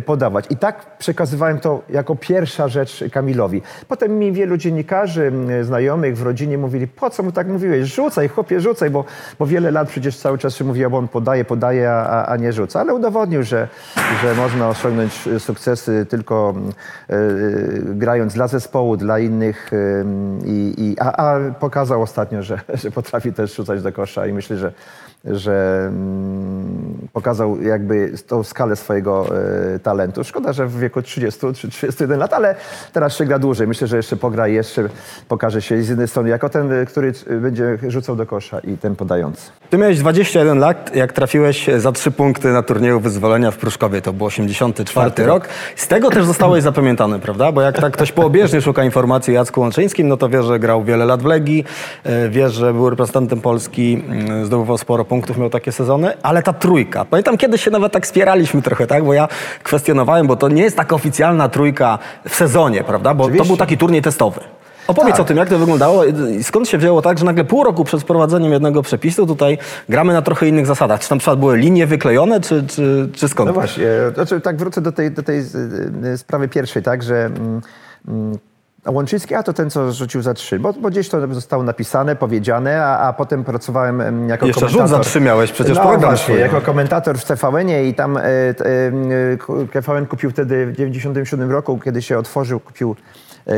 [0.02, 0.44] podawać.
[0.50, 3.62] I tak przekazywałem to jako pierwsza rzecz Kamilowi.
[3.88, 7.94] Potem mi wielu dziennikarzy, znajomych w rodzinie mówili, po co mu tak mówiłeś?
[7.94, 9.04] Rzucaj, chłopie, rzucaj, bo,
[9.38, 12.52] bo wiele lat przecież cały czas się mówiło, bo on podaje, podaje, a, a- nie
[12.52, 12.80] rzuca.
[12.80, 13.68] Ale udowodnił, że,
[14.22, 16.54] że można osiągnąć sukcesy tylko
[17.10, 17.16] e,
[17.84, 19.33] grając dla zespołu, dla innych.
[19.42, 20.04] E,
[20.44, 24.56] i, i, a, a pokazał ostatnio, że, że potrafi też rzucać do kosza i myślę,
[24.56, 24.72] że,
[25.24, 29.26] że mm, pokazał jakby tą skalę swojego
[29.74, 30.24] e, talentu.
[30.24, 32.54] Szkoda, że w wieku 30 czy 31 lat, ale
[32.92, 33.66] teraz się gra dłużej.
[33.66, 34.88] Myślę, że jeszcze pogra i jeszcze
[35.28, 38.96] pokaże się z jednej strony jako ten, e, który będzie rzucał do kosza i ten
[38.96, 39.50] podający.
[39.70, 44.02] Ty miałeś 21 lat, jak trafiłeś za trzy punkty na turnieju wyzwolenia w Pruszkowie.
[44.02, 45.48] To był 84 rok.
[45.76, 47.52] Z tego też zostałeś zapamiętany, prawda?
[47.52, 50.84] Bo jak tak ktoś poobieżnie szuka informacji o Jacku Łączyńskim, no to wie, że grał
[50.84, 51.64] wiele lat w Legii,
[52.04, 56.52] e, wie, że był reprezentantem Polski, mm, zdobywał sporo punktów, miał takie sezony, ale ta
[56.52, 57.04] trójka.
[57.04, 59.04] Pamiętam, kiedyś się nawet tak spieraliśmy trochę, tak?
[59.04, 59.28] Bo ja
[59.62, 61.98] kwestionowałem, bo to nie jest taka oficjalna trójka
[62.28, 63.14] w sezonie, prawda?
[63.14, 63.48] Bo to Oczywiście.
[63.48, 64.40] był taki turniej testowy.
[64.86, 65.20] Opowiedz Tak.
[65.20, 66.04] o tym, jak to wyglądało
[66.38, 70.12] i skąd się wzięło tak, że nagle pół roku przed wprowadzeniem jednego przepisu tutaj gramy
[70.12, 71.00] na trochę innych zasadach.
[71.00, 73.46] Czy tam przykład były linie wyklejone, czy, czy, czy skąd?
[73.46, 75.40] No właśnie, znaczy, tak wrócę do tej, do tej
[76.04, 77.60] y, sprawy pierwszej, tak, że mm,
[78.08, 78.38] mm,
[78.84, 82.16] a Łączyński, a to ten, co rzucił za trzy, bo, bo gdzieś to zostało napisane,
[82.16, 85.04] powiedziane, a, a potem pracowałem em, jako Jeszcze rzut komentator.
[85.04, 88.20] za trzy miałeś, przecież no, program właśnie, jako komentator w TVN-ie i tam e,
[88.54, 88.64] t-
[89.64, 92.96] e, TVN kupił wtedy w 97 roku, kiedy się otworzył, kupił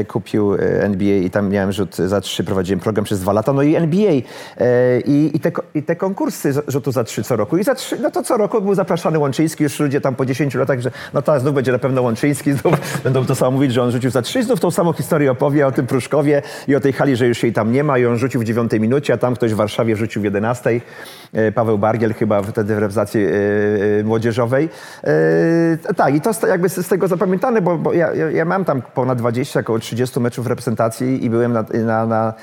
[0.08, 3.62] kupił e, NBA i tam miałem rzut za trzy, prowadziłem program przez dwa lata, no
[3.62, 7.64] i NBA e, i, i, te, i te konkursy rzutu za trzy co roku i
[7.64, 10.80] za trzy, no to co roku był zapraszany Łączyński, już ludzie tam po 10 latach,
[10.80, 13.90] że no tak, znów będzie na pewno Łączyński, znów będą to samo mówić, że on
[13.90, 17.16] rzucił za trzy, znów tą samą historię opowie o tym Pruszkowie i o tej hali,
[17.16, 19.52] że już jej tam nie ma i on rzucił w dziewiątej minucie, a tam ktoś
[19.52, 20.80] w Warszawie rzucił w 11.
[21.32, 23.30] E, Paweł Bargiel chyba wtedy w reprezentacji e,
[24.00, 24.68] e, młodzieżowej.
[25.04, 29.18] E, tak, i to jakby z tego zapamiętane, bo, bo ja, ja, mam tam ponad
[29.18, 32.34] 20, około 30 meczów reprezentacji i byłem na, na, na,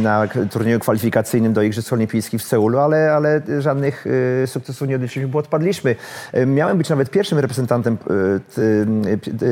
[0.00, 4.04] na turnieju kwalifikacyjnym do Igrzysk Olimpijskich w Seulu, ale, ale żadnych
[4.42, 5.96] e, sukcesów nie odnieśliśmy, bo odpadliśmy.
[6.32, 7.98] E, Miałem być nawet pierwszym reprezentantem,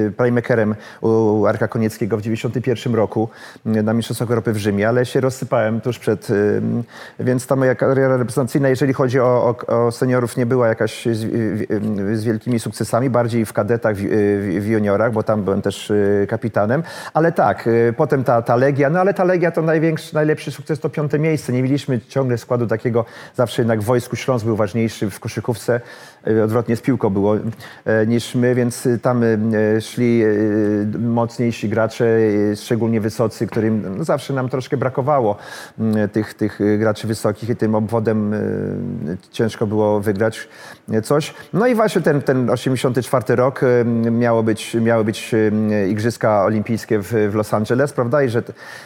[0.06, 3.28] e, playmakerem u Arka Konieckiego w 91 roku
[3.64, 6.28] na Mistrzostwach Europy w Rzymie, ale się rozsypałem tuż przed,
[7.20, 11.18] więc ta moja kariera reprezentacyjna, jeżeli chodzi o, o, o seniorów, nie była jakaś z,
[12.18, 14.00] z wielkimi sukcesami, bardziej w kadetach, w,
[14.60, 15.92] w, juniorach, bo tam byłem też
[16.28, 16.82] kapitanem,
[17.14, 20.80] ale tak, e, potem ta, ta Legia, no ale ta Legia to największy, najlepszy sukces
[20.80, 21.52] to piąte miejsce.
[21.52, 25.80] Nie mieliśmy ciągle składu takiego, zawsze jednak w Wojsku Śląsk był ważniejszy, w koszykówce
[26.44, 27.36] odwrotnie z piłką było
[27.84, 32.04] e, niż my, więc e, tam e, szli e, mocniejsi gracze,
[32.52, 35.36] e, szczególnie wysocy, którym no, zawsze nam troszkę brakowało
[35.78, 38.38] m, tych, tych e, graczy wysokich i tym obwodem e,
[39.30, 40.48] ciężko było wygrać
[40.92, 41.34] e, coś.
[41.52, 46.98] No i właśnie ten, ten 84 rok e, miało być, miały być e, Igrzyska Olimpijskie
[46.98, 48.22] w, w Los Angeles, prawda?
[48.22, 48.42] I że,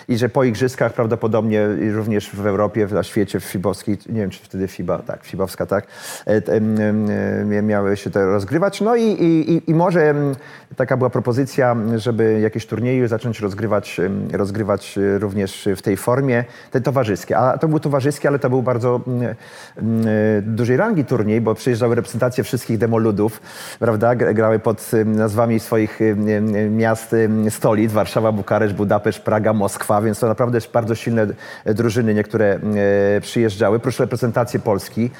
[0.08, 4.44] I że po Igrzyskach prawdopodobnie również w Europie, na świecie, w Fibowskiej, nie wiem czy
[4.44, 5.86] wtedy Fiba, tak, Fibowska, tak,
[6.26, 6.42] e, e,
[7.62, 8.80] miały się to rozgrywać.
[8.80, 10.34] No i, i, i- może em,
[10.76, 14.00] taka była propozycja, żeby jakieś turnieje zacząć rozgrywać,
[14.32, 17.38] rozgrywać e, również w tej formie, te towarzyskie.
[17.38, 19.34] A to był towarzyski, ale to był bardzo mm,
[19.76, 20.06] mm,
[20.38, 23.40] e, dużej rangi turniej, bo przyjeżdżały reprezentacje wszystkich demoludów,
[23.78, 24.14] prawda?
[24.14, 26.00] Gra- Grały pod nazwami swoich
[26.70, 27.16] miast,
[27.50, 31.26] stolic, Warszawa, Bukareszt, Budapeszt, Praga, Moskwa, więc to naprawdę bardzo silne
[31.64, 32.58] e, drużyny niektóre
[33.20, 35.10] przyjeżdżały, plus reprezentacje Polski,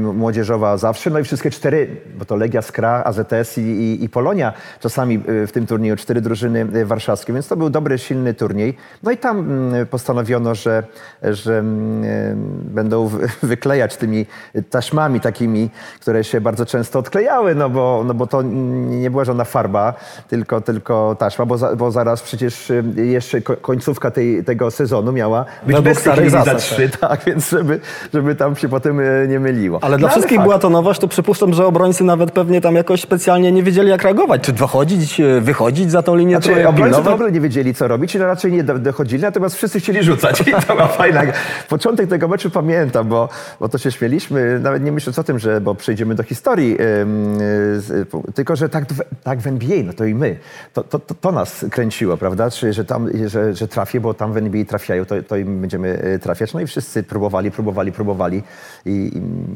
[0.00, 4.47] młodzieżowa zawsze, no i wszystkie cztery, bo to Legia, Skra, AZS i, i, i Polonia,
[4.80, 8.76] czasami e, w tym turnieju cztery drużyny e, warszawskie, więc to był dobry, silny turniej.
[9.02, 10.82] No i tam mm, postanowiono, że,
[11.22, 12.34] że mm, e,
[12.74, 14.26] będą wy- wyklejać tymi
[14.70, 19.44] taśmami takimi, które się bardzo często odklejały, no bo, no bo to nie była żadna
[19.44, 19.94] farba,
[20.28, 25.44] tylko, tylko taśma, bo, za, bo zaraz przecież jeszcze ko- końcówka tej, tego sezonu miała
[25.44, 27.80] być Według bez starych zasad, trzy, tak, więc żeby,
[28.14, 29.78] żeby tam się potem nie myliło.
[29.82, 33.00] Ale dla No, wszystkich była to nowość, to przypuszczam, że obrońcy nawet pewnie tam jakoś
[33.02, 34.37] specjalnie nie wiedzieli jak reagować.
[34.42, 37.14] Czy dochodzić, e, wychodzić za tą linię, Znaczy, obrońcy w pilnować?
[37.14, 40.40] ogóle nie wiedzieli, co robić, i raczej nie do- dochodzili, natomiast wszyscy chcieli rzucać.
[40.40, 41.22] I to była fajna.
[41.68, 43.28] Początek tego meczu pamiętam, bo,
[43.60, 48.32] bo to się śmieliśmy, nawet nie myśląc o tym, że bo przejdziemy do historii, y,
[48.34, 50.36] tylko że tak, w- tak w NBA, no to i my.
[50.72, 52.50] To, to, to, to nas kręciło, prawda?
[52.50, 56.04] Czy, że, tam, że, że trafię, bo tam w NBA trafiają, to, to im będziemy
[56.04, 56.54] y, trafiać.
[56.54, 58.42] No i wszyscy próbowali, próbowali, próbowali.
[58.86, 58.90] I,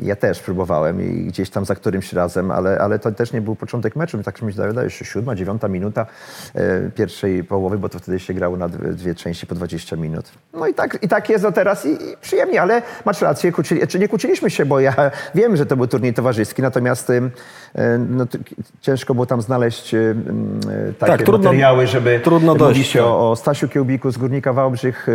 [0.02, 3.40] i ja też próbowałem i gdzieś tam za którymś razem, ale, ale to też nie
[3.40, 4.22] był początek meczu.
[4.22, 6.06] Tak mi wydaje, że siódma, dziewiąta minuta
[6.54, 10.24] e, pierwszej połowy, bo to wtedy się grało na dwie, części po 20 minut.
[10.54, 13.86] No i tak, i tak jest no teraz i, i przyjemnie, ale masz rację, kłócili,
[13.86, 14.94] czy nie kłóciliśmy się, bo ja
[15.34, 17.30] wiem, że to był turniej towarzyski, natomiast e,
[18.08, 18.26] no,
[18.80, 20.14] ciężko było tam znaleźć e,
[20.98, 24.52] takie Tak, trudno- materiały, żeby trudno mówić dojść, się o, o Stasiu Kiełbiku z Górnika
[24.52, 25.06] Wałbrzych,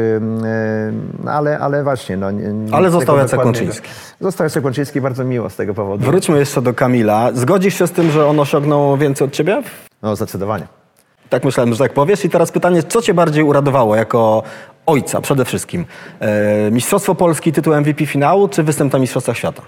[1.24, 2.18] no, ale, ale właśnie.
[2.18, 2.28] No,
[2.72, 3.90] Ale został Jacek Łączyński.
[4.22, 6.06] Został Jacek Łączyński, bardzo miło z tego powodu.
[6.06, 7.32] Wróćmy jeszcze do Kamila.
[7.34, 9.63] Zgodzisz się z tym, że on osiągnął więcej od ciebie?
[10.02, 10.67] No zdecydowanie.
[11.30, 12.26] Tak myślałem, że tak powiesz.
[12.26, 14.43] I teraz pytanie, co cię bardziej uradowało jako
[14.86, 15.86] ojca przede wszystkim?
[16.19, 19.62] E, mistrzostwo Polski, tytuł MVP finału, czy występ na Mistrzostwach Świata?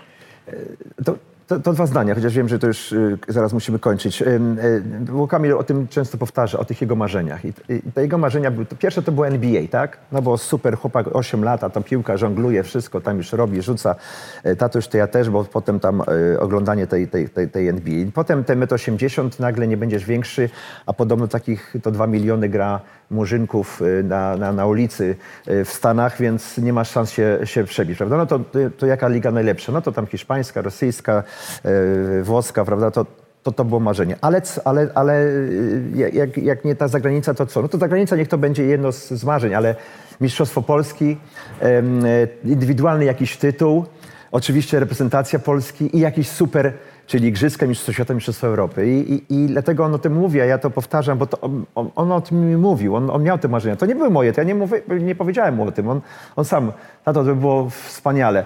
[1.06, 1.16] To,
[1.50, 4.22] to, to dwa zdania, chociaż wiem, że to już y, zaraz musimy kończyć.
[4.22, 7.46] Ym, y, Bo Kamil o tym często powtarza, o tych jego marzeniach.
[7.46, 7.54] I,
[7.94, 9.98] te jego marzenia, były, pierwsze to było NBA, tak?
[10.12, 13.96] No bo super, chłopak 8 lat, a tam piłka żongluje, wszystko tam już robi, rzuca.
[14.46, 16.02] Y, Tatuś to ja też, bo potem tam
[16.34, 18.06] y, oglądanie tej, tej, tej, tej NBA.
[18.14, 20.50] Potem te 1,80 m, nagle nie będziesz większy,
[20.86, 22.82] a podobno takich to 2 miliony gra
[23.12, 25.16] murzynków y, na, na, na ulicy
[25.48, 28.18] y, w Stanach, więc nie masz szans się, się przebić, prawda?
[28.18, 28.40] No to,
[28.78, 29.72] to jaka liga najlepsza?
[29.72, 31.24] No to tam hiszpańska, rosyjska,
[32.20, 32.92] y, włoska, prawda?
[32.92, 33.06] To
[33.44, 34.18] to, to było marzenie.
[34.22, 37.62] Ale, ale, ale y, jak, jak nie ta zagranica, to co?
[37.62, 39.76] No to zagranica niech to będzie jedno z, z marzeń, ale
[40.22, 41.18] Mistrzostwo Polski,
[42.46, 43.86] indywidualny jakiś tytuł,
[44.32, 46.74] oczywiście reprezentacja Polski i jakiś super,
[47.10, 48.88] czyli Igrzyska, Mistrzostwo Świata, Mistrzostwo Europy.
[48.88, 51.66] I, i, I dlatego on o tym mówi, a ja to powtarzam, bo to on,
[51.96, 53.76] on, o tym mi mówił, on, on miał te marzenia.
[53.76, 55.90] To nie były moje, to ja nie, mówię, nie powiedziałem mu o tym.
[55.90, 56.02] On,
[56.36, 56.72] on sam,
[57.06, 58.46] tato, to by było wspaniale.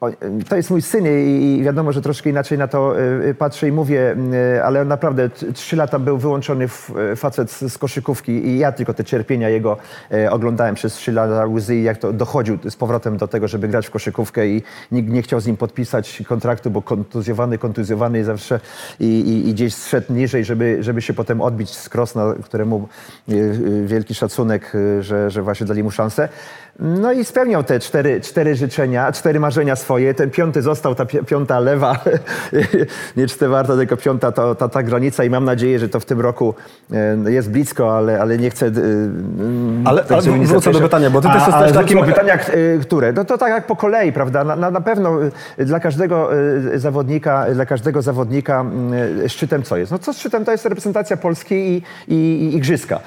[0.00, 0.10] O,
[0.48, 4.16] To jest mój syn i wiadomo, że troszkę inaczej na to y, patrzę i mówię,
[4.56, 6.68] y, ale on naprawdę trzy lata był wyłączony
[7.16, 9.76] facet z koszykówki i ja tylko te cierpienia jego
[10.12, 13.68] y, oglądałem przez trzy lata łzy i jak to dochodził z powrotem do tego, żeby
[13.68, 18.60] grać w koszykówkę i nikt nie chciał z nim podpisać kontraktu, bo kontuzjowany, kontuzjowany zawsze
[19.00, 22.88] i, i, i gdzieś zszedł niżej, żeby, żeby się potem odbić z Krosna, któremu
[23.28, 26.28] y, y, wielki szacunek, y, że, że właśnie dali mu szansę.
[26.78, 30.14] No i spełniał te cztery, cztery życzenia, cztery marzenia swoje.
[30.14, 31.98] Ten piąty został, ta pi- piąta lewa,
[33.16, 36.20] nie cztewarta, tylko piąta to, ta, ta granica i mam nadzieję, że to w tym
[36.20, 36.54] roku
[37.26, 38.66] e, jest blisko, ale, ale nie chcę...
[38.66, 41.54] e, mm, Ale- ale żeby nie wrócę do zapytać- pytania, bo ty A, też jesteś
[41.54, 43.12] ale takim- do pytania, e, które?
[43.12, 44.44] No to tak jak po kolei, prawda?
[44.44, 45.18] Na, na, pewno
[45.58, 46.30] dla każdego
[46.74, 48.64] zawodnika, dla każdego zawodnika
[49.28, 49.92] szczytem co jest?
[49.92, 53.00] No co szczytem to jest reprezentacja Polski i, i, i Igrzyska,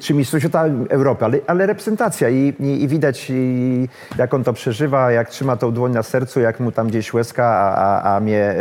[0.00, 3.32] czy Mistrzostwo Świata Europy, ale, ale reprezentacja i, i, i widać
[4.18, 7.44] jak on to przeżywa, jak trzyma tą dłoń na sercu, jak mu tam gdzieś łezka,
[7.44, 8.54] a, a, a mnie...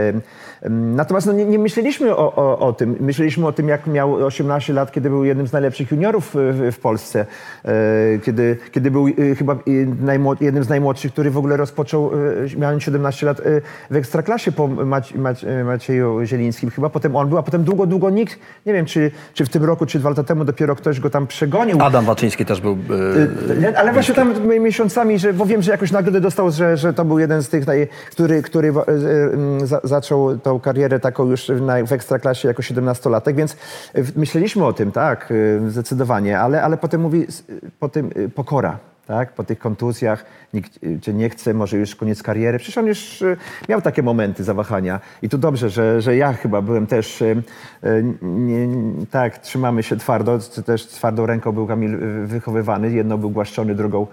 [0.70, 2.96] Natomiast no, nie, nie myśleliśmy o, o, o tym.
[3.00, 6.80] Myśleliśmy o tym, jak miał 18 lat, kiedy był jednym z najlepszych juniorów w, w
[6.80, 7.26] Polsce.
[7.66, 9.58] E, kiedy, kiedy był e, chyba e,
[10.02, 12.12] najmłod, jednym z najmłodszych, który w ogóle rozpoczął,
[12.58, 13.42] miałem 17 lat,
[13.92, 16.70] w Ekstraklasie po Mac, Mac, Macieju Zielińskim.
[16.70, 19.64] Chyba potem on był, a potem długo, długo nikt, nie wiem, czy, czy w tym
[19.64, 21.78] roku, czy dwa lata temu dopiero ktoś go tam przegonił.
[21.82, 22.74] Adam Waczyński też był...
[22.74, 26.94] y, Nie, Ale właśnie tam miesiącami, że, bo wiem, że jakoś nagrodę dostał, że, że
[26.94, 27.66] to był jeden z tych,
[28.12, 28.74] który, który
[29.84, 33.58] zaczął tą karierę taką już na, w ekstraklasie jako 17-latek, więc e,
[34.16, 35.34] myśleliśmy o tym, tak,
[35.66, 37.44] e, zdecydowanie, ale, ale potem mówi, s-
[37.80, 38.78] potem e, pokora.
[39.08, 42.58] Tak, po tych kontuzjach, nikt e, cię nie chce, może już koniec kariery.
[42.58, 43.38] Przecież on już e,
[43.70, 45.00] miał takie momenty zawahania.
[45.22, 47.26] I tu dobrze, że, że ja chyba byłem też, e,
[47.84, 48.68] e, nie,
[49.12, 52.92] tak, trzymamy się twardo, też twardą ręką był Kamil e, wychowywany.
[52.92, 54.08] Jedno był głaszczony, drugą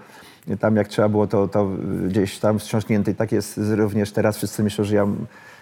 [0.59, 1.69] tam jak trzeba było, to, to
[2.07, 3.11] gdzieś tam wstrząśnięty.
[3.11, 4.37] I tak jest również teraz.
[4.37, 5.07] Wszyscy myślą, że ja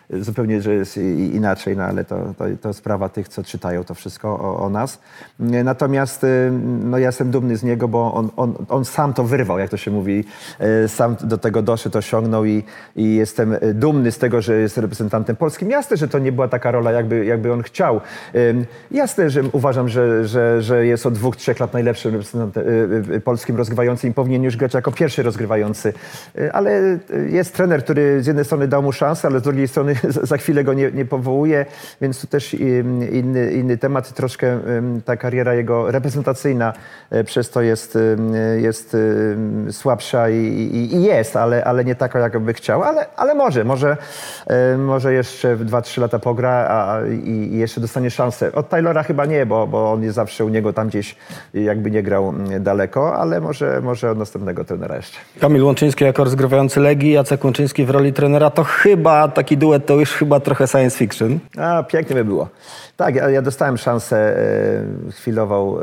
[0.10, 0.98] zupełnie, że jest
[1.34, 5.00] inaczej, no ale to, to, to sprawa tych, co czytają to wszystko o, o nas.
[5.40, 6.52] Natomiast y,
[6.84, 9.78] no, ja jestem dumny z niego, bo on, on, on sam to wyrwał, jak to
[9.78, 10.24] się mówi.
[10.84, 12.64] Y, Sam do tego doszedł, osiągnął i,
[12.96, 15.70] i jestem y, dumny z tego, że jest reprezentantem polskim.
[15.70, 18.02] Jasne, że to nie była taka rola, jakby, jakby on chciał.
[18.92, 22.64] Jasne, że uważam, że, że, że jest od dwóch, trzech lat najlepszym reprezentantem
[23.24, 25.94] polskim rozgrywającym i powinien już grać jako pierwszy rozgrywający.
[26.54, 29.93] Ale jest trener, który z jednej strony dał mu szansę, ale z drugiej strony
[30.24, 31.66] za- chwilę go nie, nie powołuje,
[32.02, 34.14] więc tu też inny, inny temat.
[34.14, 34.60] Troszkę
[35.06, 36.74] ta kariera jego reprezentacyjna
[37.14, 37.98] y, przez to jest,
[38.58, 38.98] jest
[39.72, 42.84] słabsza i, i, i jest, ale, ale nie taka, jakby chciał.
[42.84, 43.98] Ale, ale może, może,
[44.74, 48.52] y, może jeszcze w 2-3 lata pogra a, i, jeszcze dostanie szansę.
[48.52, 51.16] Od Taylora chyba nie, bo, bo on jest zawsze u niego tam gdzieś
[51.54, 55.18] jakby nie grał daleko, ale może, może od następnego trenera jeszcze.
[55.40, 59.94] Kamil Łączyński jako rozgrywający Legii, Jacek Łączyński w roli trenera, to chyba taki duet to
[59.94, 61.40] już chyba trochę science fiction.
[61.58, 62.50] A, pięknie by było.
[63.04, 65.82] Tak, ja, ja dostałem szansę e, chwilową e,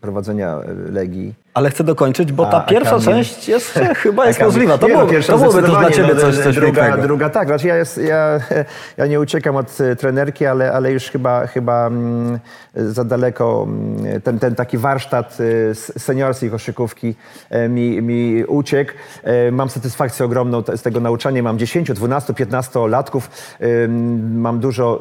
[0.00, 1.34] prowadzenia e, Legii.
[1.54, 4.78] Ale chcę dokończyć, bo ta a pierwsza część jest, chyba jest możliwa.
[4.78, 7.02] To, no, było, pierwsza to byłoby też dla ciebie no, coś, coś druga, pięknego.
[7.02, 7.48] druga, tak.
[7.48, 8.40] Znaczy ja, jest, ja,
[8.96, 12.38] ja nie uciekam od e, trenerki, ale, ale już chyba, chyba mm,
[12.74, 15.38] za daleko mm, ten, ten taki warsztat
[15.70, 17.14] e, seniorskiej koszykówki
[17.50, 18.92] e, mi, mi uciekł.
[19.22, 21.42] E, Mam satysfakcję ogromną z tego nauczania.
[21.42, 23.30] Mam 10, 12, 15 latków.
[24.34, 24.98] Mam dużo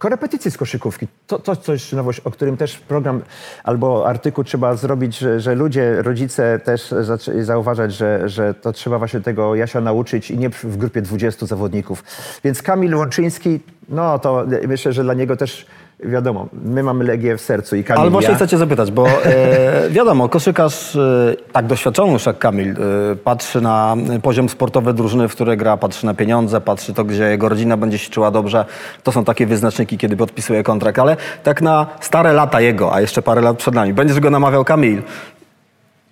[0.00, 1.06] Korepetycje z koszykówki.
[1.26, 3.22] To, to coś nowość, o którym też program
[3.64, 6.94] albo artykuł trzeba zrobić, że, że ludzie, rodzice też
[7.40, 12.04] zauważać, że, że to trzeba właśnie tego Jasia nauczyć i nie w grupie 20 zawodników.
[12.44, 15.66] Więc Kamil Łączyński, no to myślę, że dla niego też
[16.02, 18.36] wiadomo, my mamy Legię w sercu i Kamil Ale właśnie ja.
[18.36, 23.60] chcę cię zapytać, bo e, wiadomo, koszykarz e, tak doświadczony już jak Kamil e, patrzy
[23.60, 27.76] na poziom sportowy drużyny, w której gra, patrzy na pieniądze, patrzy to, gdzie jego rodzina
[27.76, 28.64] będzie się czuła dobrze.
[29.02, 30.98] To są takie wyznaczniki, kiedy podpisuje kontrakt.
[30.98, 34.64] Ale tak na stare lata jego, a jeszcze parę lat przed nami, będziesz go namawiał
[34.64, 35.02] Kamil.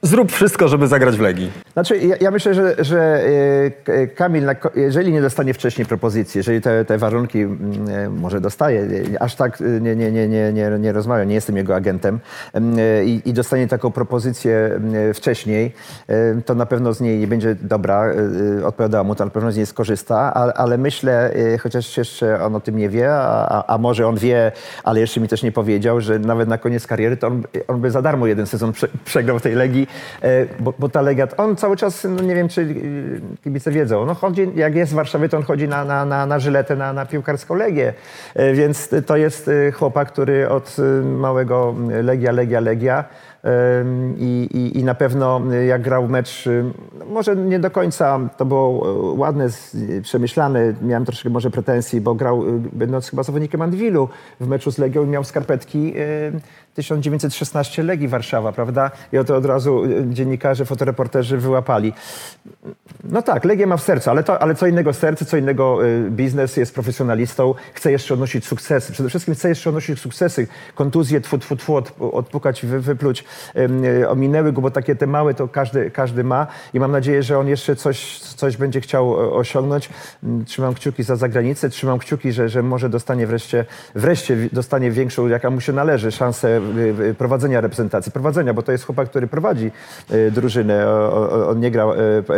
[0.03, 1.51] Zrób wszystko, żeby zagrać w Legii.
[1.73, 6.61] Znaczy, ja, ja myślę, że, że e, K- Kamil, jeżeli nie dostanie wcześniej propozycji, jeżeli
[6.61, 7.59] te, te warunki mm,
[7.89, 8.81] e, może dostaje,
[9.15, 12.21] e, aż tak e, nie, nie, nie, nie, nie, nie rozmawiam, nie jestem jego agentem
[12.53, 15.75] em, e, i, i dostanie taką propozycję m, e, wcześniej,
[16.09, 18.15] e, to na pewno z niej nie będzie dobra, e,
[18.61, 22.45] e, odpowiadała mu, to na pewno z niej skorzysta, a, ale myślę, e, chociaż jeszcze
[22.45, 24.53] on o tym nie wie, a, a, może on wie,
[24.85, 27.91] ale jeszcze mi też nie powiedział, że nawet na koniec kariery to on, on by
[27.91, 29.88] za darmo jeden sezon prze, przegrał w tej Legii, e,
[30.61, 34.15] bo, bo ta Legia, on cały czas, no nie wiem czy e, kibice wiedzą, no
[34.15, 37.07] chodzi, jak jest w Warszawie, to on chodzi na, na, na, na żyletę, na, na
[37.07, 37.95] piłkarską Legię,
[38.35, 43.05] E, więc to jest e, chłopak, który od e, małego e, Legia, Legia, Legia.
[44.19, 46.49] I, i, I na pewno jak grał mecz,
[46.99, 48.71] no może nie do końca to było
[49.15, 49.49] ładne,
[50.03, 50.75] przemyślane.
[50.83, 54.09] Miałem troszkę może pretensji, bo grał, będąc chyba zawodnikiem Anwilu
[54.41, 55.95] w meczu z Legią miał skarpetki
[56.79, 58.91] 1916 Legii Warszawa, prawda?
[59.13, 61.93] I to od razu y, dziennikarze, fotoreporterzy wyłapali.
[63.05, 66.11] No tak, Legia ma w sercu, ale, to, ale co innego serce, co innego y,
[66.11, 68.93] biznes, jest profesjonalistą, chce jeszcze odnosić sukcesy.
[68.93, 70.47] Przede wszystkim chce jeszcze odnosić sukcesy.
[70.75, 73.25] Kontuzje, tfu, tfu, tfu, od, odpukać, wy, wypluć,
[73.57, 77.39] y, ominęły go, bo takie te małe to każdy, każdy ma i mam nadzieję, że
[77.39, 79.91] on jeszcze coś, coś będzie chciał e, osiągnąć.
[80.23, 83.65] Mm, Trzymam kciuki za zagranicę, trzymam kciuki, że, że może dostanie wreszcie,
[83.95, 86.61] wreszcie dostanie większą, jaka mu się należy, szansę
[87.19, 88.13] prowadzenia reprezentacji.
[88.13, 89.71] Prowadzenia, bo to jest chłopak, który prowadzi
[90.11, 91.01] y, drużynę,
[91.49, 91.87] on nie gra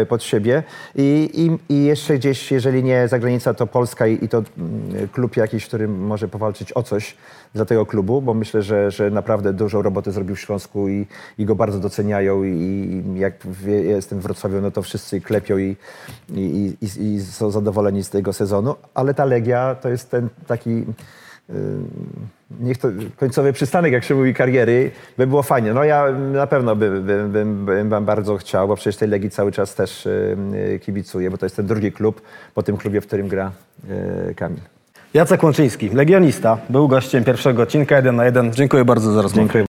[0.02, 0.62] y, pod siebie
[0.94, 1.30] I,
[1.68, 5.66] i, i jeszcze gdzieś, jeżeli nie zagranica, to Polska i, i to mm, klub jakiś,
[5.66, 7.16] który może powalczyć o coś
[7.54, 11.06] dla tego klubu, bo myślę, że, że naprawdę dużą robotę zrobił w Śląsku i,
[11.38, 15.58] i go bardzo doceniają i, i jak wie, jestem w Wrocławiu, no to wszyscy klepią
[15.58, 15.76] i,
[16.34, 20.70] i, i, i są zadowoleni z tego sezonu, ale ta Legia to jest ten taki
[20.70, 20.84] y,
[22.60, 25.72] niech to końcowy przystanek, jak się mówi, kariery, by było fajnie.
[25.72, 29.30] No ja na pewno bym, bym, bym, bym, bym bardzo chciał, bo przecież tej Legii
[29.30, 30.36] cały czas też y,
[30.74, 32.22] y, kibicuję, bo to jest ten drugi klub
[32.54, 33.52] po tym klubie, w którym gra
[34.36, 34.60] Kamil.
[35.14, 38.52] Jacek Łączyński, legionista, był gościem pierwszego odcinka 1 na 1.
[38.52, 39.42] Dziękuję bardzo za rozmowę.
[39.42, 39.58] Dziękuję.